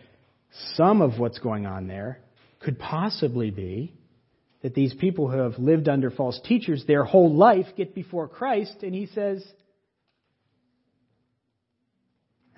[0.75, 2.19] some of what's going on there
[2.59, 3.93] could possibly be
[4.61, 8.75] that these people who have lived under false teachers their whole life get before Christ,
[8.83, 9.43] and he says,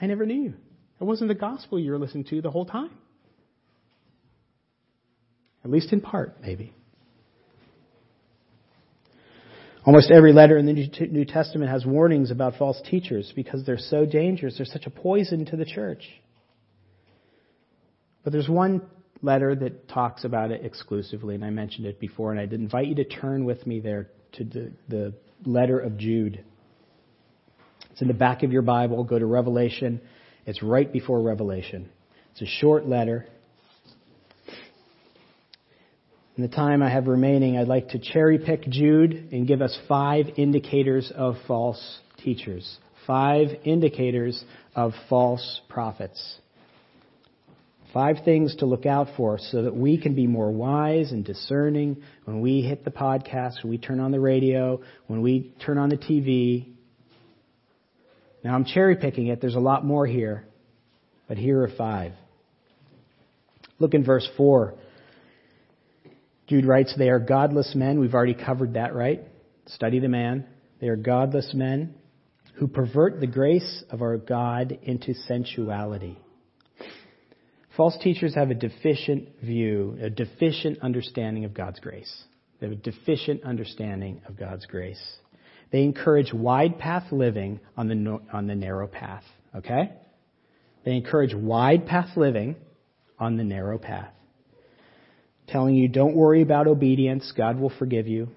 [0.01, 0.53] I never knew you.
[0.99, 2.91] It wasn't the gospel you were listening to the whole time.
[5.63, 6.73] At least in part, maybe.
[9.85, 14.05] Almost every letter in the New Testament has warnings about false teachers because they're so
[14.05, 14.57] dangerous.
[14.57, 16.03] They're such a poison to the church.
[18.23, 18.81] But there's one
[19.21, 22.95] letter that talks about it exclusively, and I mentioned it before, and I'd invite you
[22.95, 25.13] to turn with me there to the, the
[25.45, 26.43] letter of Jude.
[27.95, 29.05] It's in the back of your Bible.
[29.05, 30.01] Go to Revelation.
[30.45, 31.87] It's right before Revelation.
[32.33, 33.25] It's a short letter.
[36.35, 39.79] In the time I have remaining, I'd like to cherry pick Jude and give us
[39.87, 42.79] five indicators of false teachers.
[43.07, 44.43] Five indicators
[44.75, 46.39] of false prophets.
[47.93, 52.03] Five things to look out for so that we can be more wise and discerning
[52.25, 55.87] when we hit the podcast, when we turn on the radio, when we turn on
[55.87, 56.74] the TV.
[58.45, 59.41] Now I'm cherry picking it.
[59.41, 60.45] There's a lot more here,
[61.27, 62.11] but here are five.
[63.79, 64.75] Look in verse 4.
[66.45, 67.99] Jude writes, They are godless men.
[67.99, 69.21] We've already covered that, right?
[69.65, 70.45] Study the man.
[70.79, 71.95] They are godless men
[72.53, 76.19] who pervert the grace of our God into sensuality.
[77.75, 82.23] False teachers have a deficient view, a deficient understanding of God's grace.
[82.59, 85.01] They have a deficient understanding of God's grace.
[85.75, 89.23] They encourage wide path living on the, on the narrow path.
[89.53, 89.91] Okay?
[90.85, 92.55] They encourage wide path living
[93.19, 94.15] on the narrow path
[95.47, 98.29] telling you don't worry about obedience, God will forgive you.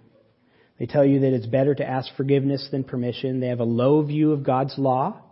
[0.78, 3.40] They tell you that it's better to ask forgiveness than permission.
[3.40, 5.22] They have a low view of God's law.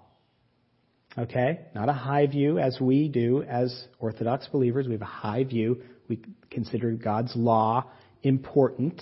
[1.16, 1.60] Okay?
[1.74, 4.86] Not a high view as we do as Orthodox believers.
[4.86, 5.82] We have a high view.
[6.08, 7.90] We consider God's law
[8.22, 9.00] important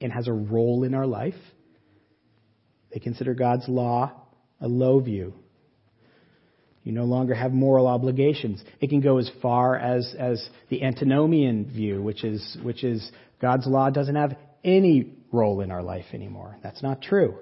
[0.00, 1.34] and has a role in our life.
[2.94, 4.12] They consider God's law
[4.60, 5.34] a low view.
[6.84, 8.62] You no longer have moral obligations.
[8.80, 13.10] It can go as far as, as the antinomian view, which is, which is
[13.42, 16.56] God's law doesn't have any role in our life anymore.
[16.62, 17.36] That's not true.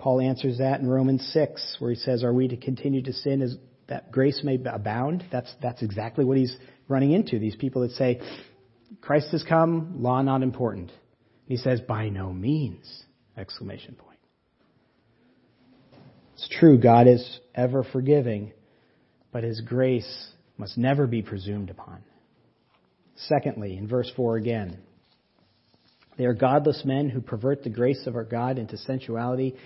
[0.00, 3.40] Paul answers that in Romans 6, where he says, Are we to continue to sin
[3.40, 3.56] as
[3.88, 5.24] that grace may abound?
[5.32, 6.54] That's, that's exactly what he's
[6.88, 7.38] running into.
[7.38, 8.20] These people that say,
[9.00, 10.90] Christ has come, law not important.
[11.46, 13.04] He says, By no means!
[13.36, 14.18] Exclamation point.
[16.34, 18.52] It's true, God is ever forgiving,
[19.32, 22.02] but His grace must never be presumed upon.
[23.16, 24.78] Secondly, in verse 4 again,
[26.16, 29.56] they are godless men who pervert the grace of our God into sensuality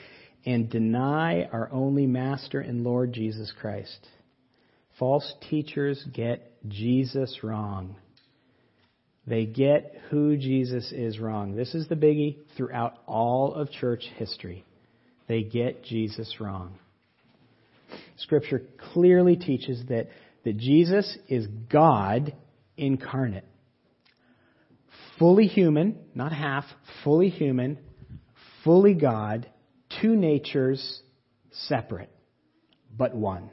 [0.45, 4.07] and deny our only Master and Lord Jesus Christ.
[4.99, 7.97] False teachers get Jesus wrong.
[9.27, 11.57] They get who Jesus is wrong.
[11.57, 14.65] This is the biggie throughout all of church history.
[15.29, 16.79] They get Jesus wrong.
[18.19, 18.63] Scripture
[18.93, 20.09] clearly teaches that,
[20.45, 22.35] that Jesus is God
[22.77, 23.47] incarnate.
[25.19, 26.65] Fully human, not half,
[27.03, 27.79] fully human,
[28.63, 29.49] fully God,
[30.03, 31.03] two natures
[31.53, 32.11] separate,
[32.97, 33.51] but one.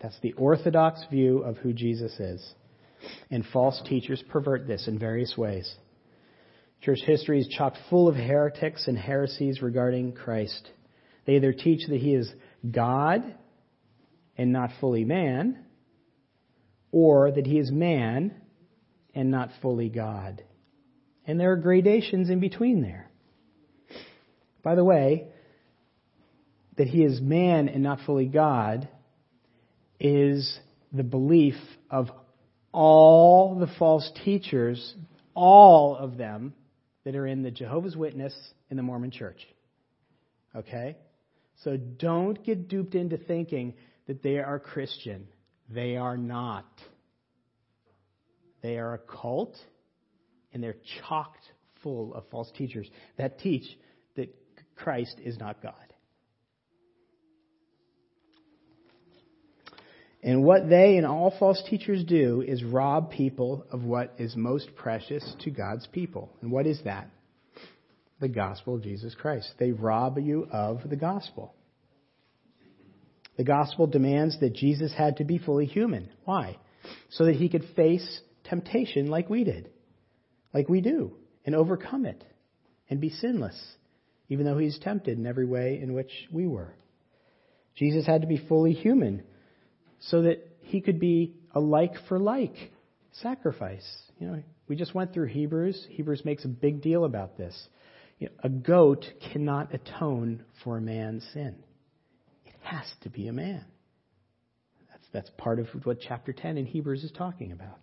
[0.00, 2.54] That's the orthodox view of who Jesus is.
[3.30, 5.72] And false teachers pervert this in various ways.
[6.82, 10.68] Church history is chock full of heretics and heresies regarding Christ.
[11.26, 12.32] They either teach that he is
[12.68, 13.34] God
[14.36, 15.64] and not fully man,
[16.90, 18.34] or that he is man
[19.14, 20.42] and not fully God.
[21.26, 23.10] And there are gradations in between there.
[24.62, 25.26] By the way,
[26.76, 28.88] that he is man and not fully God
[29.98, 30.58] is
[30.92, 31.56] the belief
[31.90, 32.08] of
[32.72, 34.94] all the false teachers,
[35.34, 36.54] all of them
[37.04, 38.34] that are in the Jehovah's Witness
[38.68, 39.46] and the Mormon Church.
[40.54, 40.96] Okay?
[41.64, 43.74] So don't get duped into thinking
[44.06, 45.28] that they are Christian.
[45.68, 46.66] They are not.
[48.62, 49.56] They are a cult,
[50.52, 51.44] and they're chocked
[51.82, 53.64] full of false teachers that teach
[54.16, 54.34] that
[54.76, 55.74] Christ is not God.
[60.22, 64.74] And what they and all false teachers do is rob people of what is most
[64.76, 66.30] precious to God's people.
[66.42, 67.10] And what is that?
[68.20, 69.50] the gospel of Jesus Christ.
[69.58, 71.54] They rob you of the gospel.
[73.36, 76.10] The gospel demands that Jesus had to be fully human.
[76.24, 76.58] Why?
[77.10, 79.70] So that he could face temptation like we did,
[80.52, 81.12] like we do,
[81.46, 82.22] and overcome it
[82.90, 83.58] and be sinless,
[84.28, 86.74] even though he's tempted in every way in which we were.
[87.76, 89.22] Jesus had to be fully human
[90.00, 92.54] so that he could be a like for like
[93.12, 93.86] sacrifice.
[94.18, 95.86] You know, We just went through Hebrews.
[95.90, 97.68] Hebrews makes a big deal about this.
[98.18, 101.56] You know, a goat cannot atone for a man's sin.
[102.44, 103.64] It has to be a man.
[104.90, 107.78] That's, that's part of what chapter 10 in Hebrews is talking about.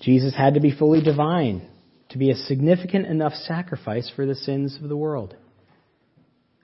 [0.00, 1.68] Jesus had to be fully divine
[2.10, 5.34] to be a significant enough sacrifice for the sins of the world.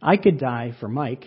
[0.00, 1.26] I could die for Mike,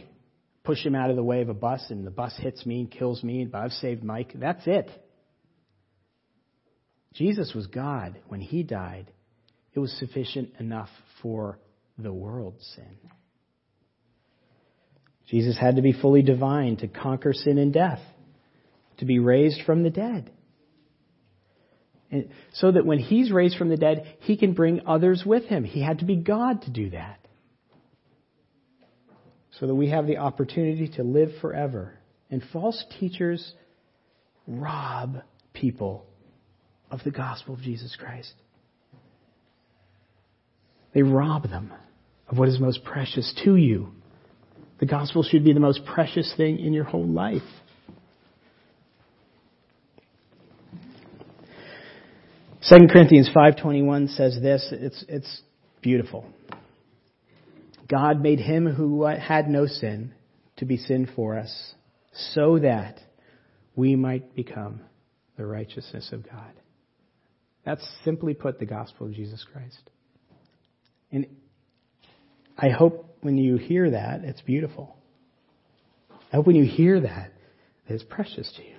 [0.66, 2.91] push him out of the way of a bus, and the bus hits me and
[2.91, 4.34] kills me, but I've saved Mike.
[4.36, 4.89] That's it.
[7.13, 8.20] Jesus was God.
[8.28, 9.11] When he died,
[9.74, 10.89] it was sufficient enough
[11.22, 11.59] for
[11.97, 12.97] the world's sin.
[15.28, 18.01] Jesus had to be fully divine to conquer sin and death,
[18.97, 20.32] to be raised from the dead.
[22.11, 25.63] And so that when he's raised from the dead, he can bring others with him.
[25.63, 27.24] He had to be God to do that.
[29.60, 31.97] So that we have the opportunity to live forever.
[32.30, 33.53] And false teachers
[34.47, 35.18] rob
[35.53, 36.06] people
[36.91, 38.34] of the gospel of Jesus Christ.
[40.93, 41.74] They rob them
[42.28, 43.91] of what is most precious to you.
[44.80, 47.41] The gospel should be the most precious thing in your whole life.
[52.68, 55.41] 2 Corinthians 5:21 says this, it's it's
[55.82, 56.26] beautiful.
[57.88, 60.13] God made him who had no sin
[60.57, 61.75] to be sin for us
[62.13, 62.99] so that
[63.75, 64.81] we might become
[65.38, 66.53] the righteousness of God.
[67.65, 69.89] That's simply put the gospel of Jesus Christ.
[71.11, 71.27] And
[72.57, 74.95] I hope when you hear that, it's beautiful.
[76.31, 77.31] I hope when you hear that,
[77.88, 78.75] it's precious to you.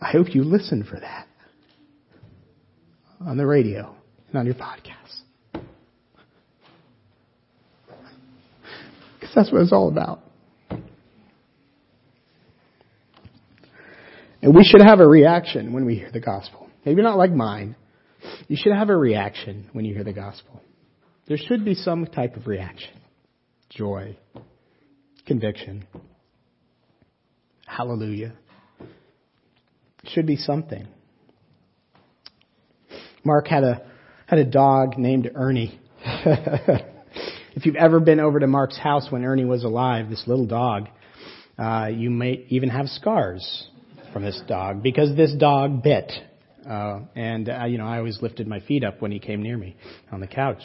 [0.00, 1.26] I hope you listen for that
[3.20, 3.97] on the radio
[4.28, 5.22] and on your podcast.
[9.14, 10.20] Because that's what it's all about.
[14.40, 16.68] And we should have a reaction when we hear the gospel.
[16.84, 17.74] Maybe not like mine.
[18.46, 20.60] You should have a reaction when you hear the gospel.
[21.26, 22.94] There should be some type of reaction.
[23.70, 24.16] Joy.
[25.26, 25.86] Conviction.
[27.66, 28.34] Hallelujah
[30.08, 30.86] should be something.
[33.24, 33.87] Mark had a
[34.28, 35.80] had a dog named Ernie.
[36.04, 40.88] if you've ever been over to Mark's house when Ernie was alive, this little dog,
[41.58, 43.68] uh, you may even have scars
[44.12, 46.12] from this dog because this dog bit.
[46.68, 49.56] Uh, and uh, you know, I always lifted my feet up when he came near
[49.56, 49.76] me
[50.12, 50.60] on the couch.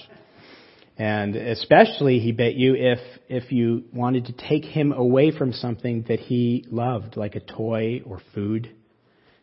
[0.98, 3.00] And especially he bit you if
[3.30, 8.02] if you wanted to take him away from something that he loved, like a toy
[8.06, 8.76] or food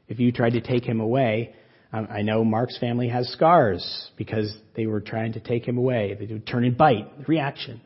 [0.09, 1.55] if you tried to take him away,
[1.93, 6.17] um, I know Mark's family has scars because they were trying to take him away.
[6.19, 7.81] They would turn and bite, reaction,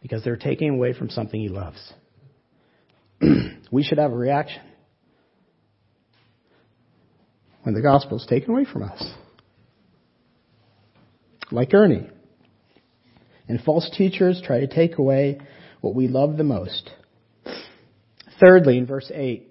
[0.00, 1.92] because they're taking away from something he loves.
[3.72, 4.62] we should have a reaction
[7.64, 9.02] when the gospel is taken away from us.
[11.50, 12.08] Like Ernie.
[13.48, 15.40] And false teachers try to take away
[15.80, 16.90] what we love the most.
[18.40, 19.48] Thirdly, in verse 8,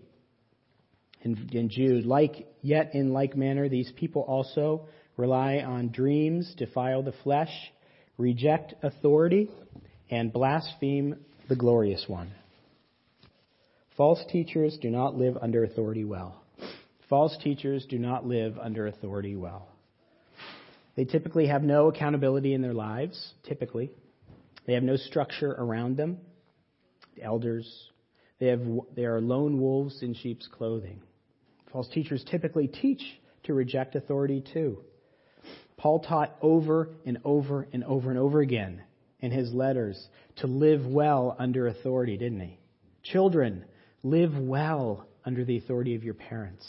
[1.22, 2.06] in, in Jude.
[2.06, 4.88] Like, yet in like manner, these people also
[5.18, 7.52] rely on dreams, defile the flesh,
[8.18, 9.52] reject authority,
[10.10, 11.16] and blaspheme
[11.50, 12.32] the glorious one.
[13.96, 16.42] False teachers do not live under authority well.
[17.10, 19.68] False teachers do not live under authority well.
[20.96, 23.92] They typically have no accountability in their lives, typically.
[24.66, 26.18] They have no structure around them.
[27.22, 27.68] Elders,
[28.40, 28.62] they, have,
[28.96, 31.02] they are lone wolves in sheep's clothing.
[31.74, 33.02] False teachers typically teach
[33.44, 34.78] to reject authority too.
[35.76, 38.84] Paul taught over and over and over and over again
[39.20, 40.08] in his letters
[40.38, 42.60] to live well under authority, didn't he?
[43.02, 43.66] Children,
[44.04, 46.66] live well under the authority of your parents.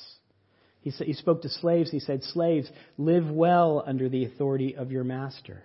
[0.81, 1.91] He, he spoke to slaves.
[1.91, 5.63] He said, Slaves, live well under the authority of your master.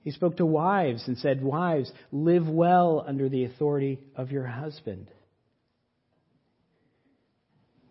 [0.00, 5.08] He spoke to wives and said, Wives, live well under the authority of your husband.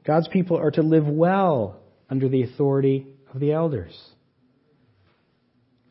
[0.05, 1.79] God's people are to live well
[2.09, 3.97] under the authority of the elders.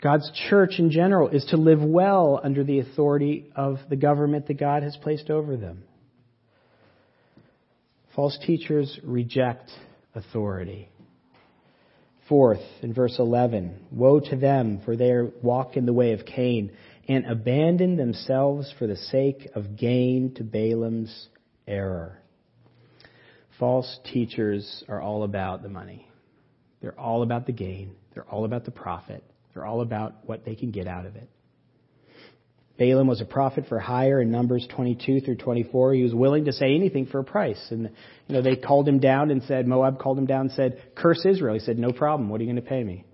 [0.03, 4.59] God's church in general is to live well under the authority of the government that
[4.59, 5.85] God has placed over them.
[8.15, 9.71] False teachers reject
[10.15, 10.89] authority.
[12.29, 16.73] Fourth, in verse 11, Woe to them, for they walk in the way of Cain,
[17.09, 21.29] and abandon themselves for the sake of gain to Balaam's
[21.67, 22.22] error.
[23.63, 26.09] False teachers are all about the money.
[26.81, 27.95] They're all about the gain.
[28.13, 29.23] They're all about the profit.
[29.55, 31.31] They're all about what they can get out of it.
[32.77, 35.95] Balaam was a prophet for hire in Numbers 22 through 24.
[35.95, 37.65] He was willing to say anything for a price.
[37.71, 37.93] And,
[38.27, 41.25] you know, they called him down and said, Moab called him down and said, curse
[41.25, 41.55] Israel.
[41.55, 42.31] He said, no problem.
[42.31, 43.05] What are you going to pay me?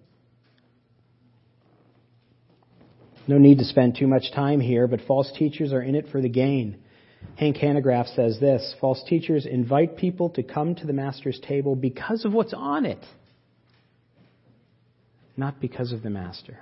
[3.27, 6.23] No need to spend too much time here, but false teachers are in it for
[6.23, 6.79] the gain.
[7.37, 12.25] Hank Hanegraaff says this False teachers invite people to come to the Master's table because
[12.25, 13.05] of what's on it,
[15.37, 16.59] not because of the Master.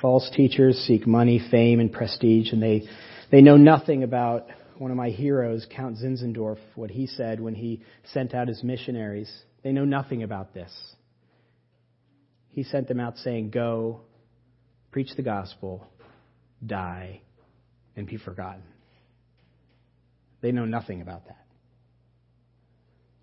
[0.00, 2.88] False teachers seek money, fame, and prestige, and they,
[3.32, 4.46] they know nothing about
[4.78, 7.82] one of my heroes, Count Zinzendorf, what he said when he
[8.12, 9.30] sent out his missionaries.
[9.64, 10.72] They know nothing about this.
[12.50, 14.02] He sent them out saying, Go,
[14.92, 15.84] preach the gospel,
[16.64, 17.22] die,
[17.98, 18.62] and be forgotten.
[20.40, 21.44] They know nothing about that.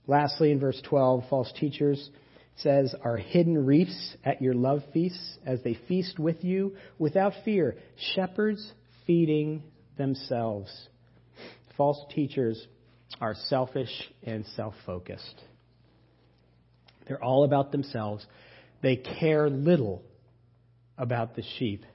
[0.05, 2.09] Lastly, in verse 12, false teachers
[2.57, 7.77] says, are hidden reefs at your love feasts as they feast with you without fear,
[8.13, 8.73] shepherds
[9.07, 9.63] feeding
[9.97, 10.69] themselves.
[11.77, 12.67] False teachers
[13.21, 13.89] are selfish
[14.23, 15.41] and self focused.
[17.07, 18.25] They're all about themselves.
[18.81, 20.03] They care little
[20.97, 21.85] about the sheep.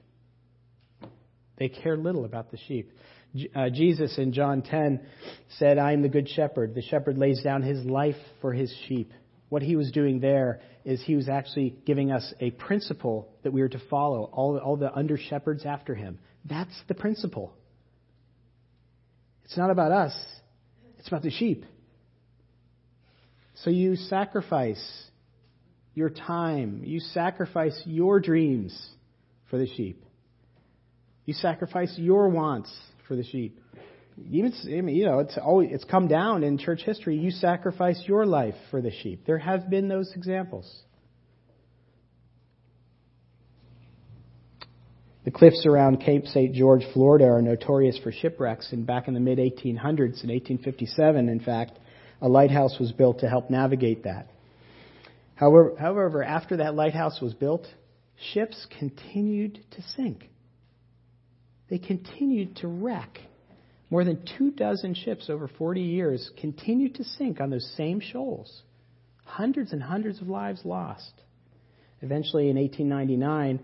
[1.61, 2.91] They care little about the sheep.
[3.53, 4.99] Uh, Jesus in John 10
[5.59, 6.73] said, I am the good shepherd.
[6.73, 9.13] The shepherd lays down his life for his sheep.
[9.49, 13.61] What he was doing there is he was actually giving us a principle that we
[13.61, 16.17] are to follow, all, all the under shepherds after him.
[16.45, 17.53] That's the principle.
[19.45, 20.17] It's not about us,
[20.97, 21.63] it's about the sheep.
[23.63, 24.83] So you sacrifice
[25.93, 28.75] your time, you sacrifice your dreams
[29.51, 30.03] for the sheep,
[31.25, 32.71] you sacrifice your wants
[33.07, 33.59] for the sheep
[34.29, 34.53] even
[34.87, 37.17] you know it's always it's come down in church history.
[37.17, 39.25] You sacrifice your life for the sheep.
[39.25, 40.83] There have been those examples.
[45.23, 46.55] The cliffs around Cape St.
[46.55, 48.71] George, Florida, are notorious for shipwrecks.
[48.71, 51.77] And back in the mid 1800s, in 1857, in fact,
[52.21, 54.31] a lighthouse was built to help navigate that.
[55.35, 57.67] However, however, after that lighthouse was built,
[58.33, 60.27] ships continued to sink.
[61.71, 63.17] They continued to wreck.
[63.89, 68.63] More than two dozen ships over 40 years continued to sink on those same shoals.
[69.23, 71.13] Hundreds and hundreds of lives lost.
[72.01, 73.61] Eventually, in 1899,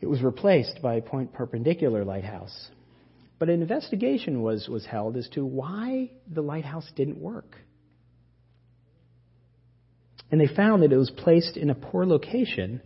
[0.00, 2.68] it was replaced by a Point Perpendicular Lighthouse.
[3.40, 7.56] But an investigation was, was held as to why the lighthouse didn't work.
[10.30, 12.80] And they found that it was placed in a poor location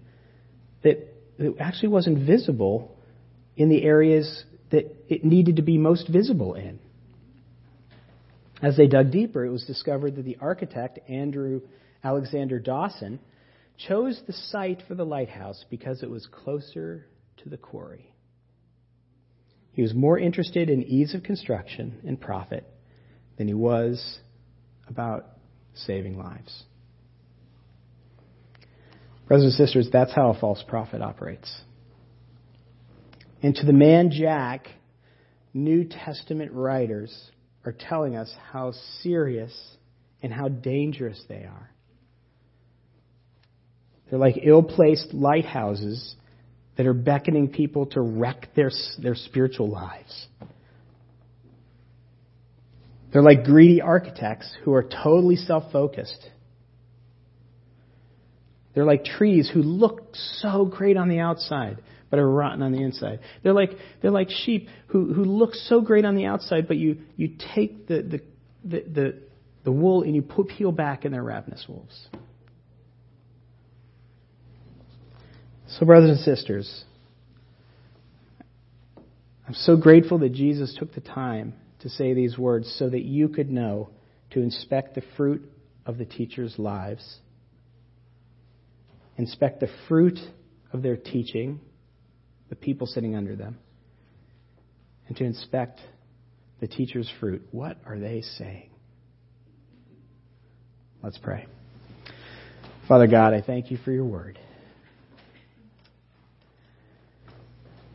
[0.85, 1.07] that,
[1.39, 2.97] that actually wasn't visible
[3.57, 6.79] in the areas that it needed to be most visible in.
[8.63, 11.63] As they dug deeper, it was discovered that the architect, Andrew
[12.05, 13.19] Alexander Dawson,
[13.77, 17.07] chose the site for the lighthouse because it was closer
[17.39, 18.13] to the quarry.
[19.73, 22.65] He was more interested in ease of construction and profit
[23.37, 24.19] than he was
[24.87, 25.27] about
[25.75, 26.65] saving lives.
[29.27, 31.51] Brothers and sisters, that's how a false prophet operates.
[33.43, 34.69] And to the man Jack,
[35.53, 37.13] New Testament writers
[37.65, 38.73] are telling us how
[39.03, 39.53] serious
[40.23, 41.71] and how dangerous they are.
[44.09, 46.15] They're like ill placed lighthouses
[46.77, 50.27] that are beckoning people to wreck their, their spiritual lives.
[53.13, 56.31] They're like greedy architects who are totally self focused.
[58.75, 61.83] They're like trees who look so great on the outside,
[62.13, 63.21] but are rotten on the inside.
[63.43, 63.71] They're like,
[64.03, 67.89] they're like sheep who, who look so great on the outside, but you, you take
[67.89, 68.21] the, the,
[68.63, 69.19] the, the,
[69.65, 72.09] the wool and you peel back and they're ravenous wolves.
[75.69, 76.85] So, brothers and sisters,
[79.49, 83.31] I'm so grateful that Jesus took the time to say these words so that you
[83.31, 83.89] could know
[84.33, 85.51] to inspect the fruit
[85.87, 87.21] of the teachers' lives,
[89.17, 90.19] inspect the fruit
[90.75, 91.59] of their teaching,
[92.53, 93.57] the people sitting under them,
[95.09, 95.81] and to inspect
[96.61, 97.41] the teacher's fruit.
[97.51, 98.69] What are they saying?
[101.03, 101.47] Let's pray.
[102.87, 104.39] Father God, I thank you for your word.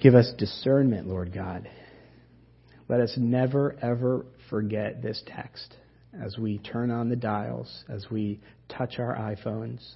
[0.01, 1.69] Give us discernment, Lord God.
[2.89, 5.75] Let us never, ever forget this text
[6.19, 8.39] as we turn on the dials, as we
[8.69, 9.87] touch our iPhones,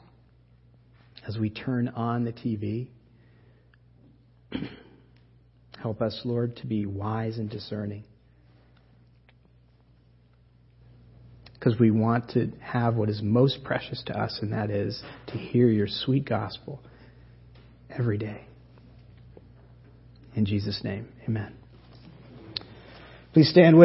[1.27, 2.89] as we turn on the TV.
[5.81, 8.03] Help us, Lord, to be wise and discerning.
[11.53, 15.37] Because we want to have what is most precious to us, and that is to
[15.37, 16.81] hear your sweet gospel
[17.89, 18.45] every day.
[20.35, 21.53] In Jesus' name, amen.
[23.33, 23.79] Please stand with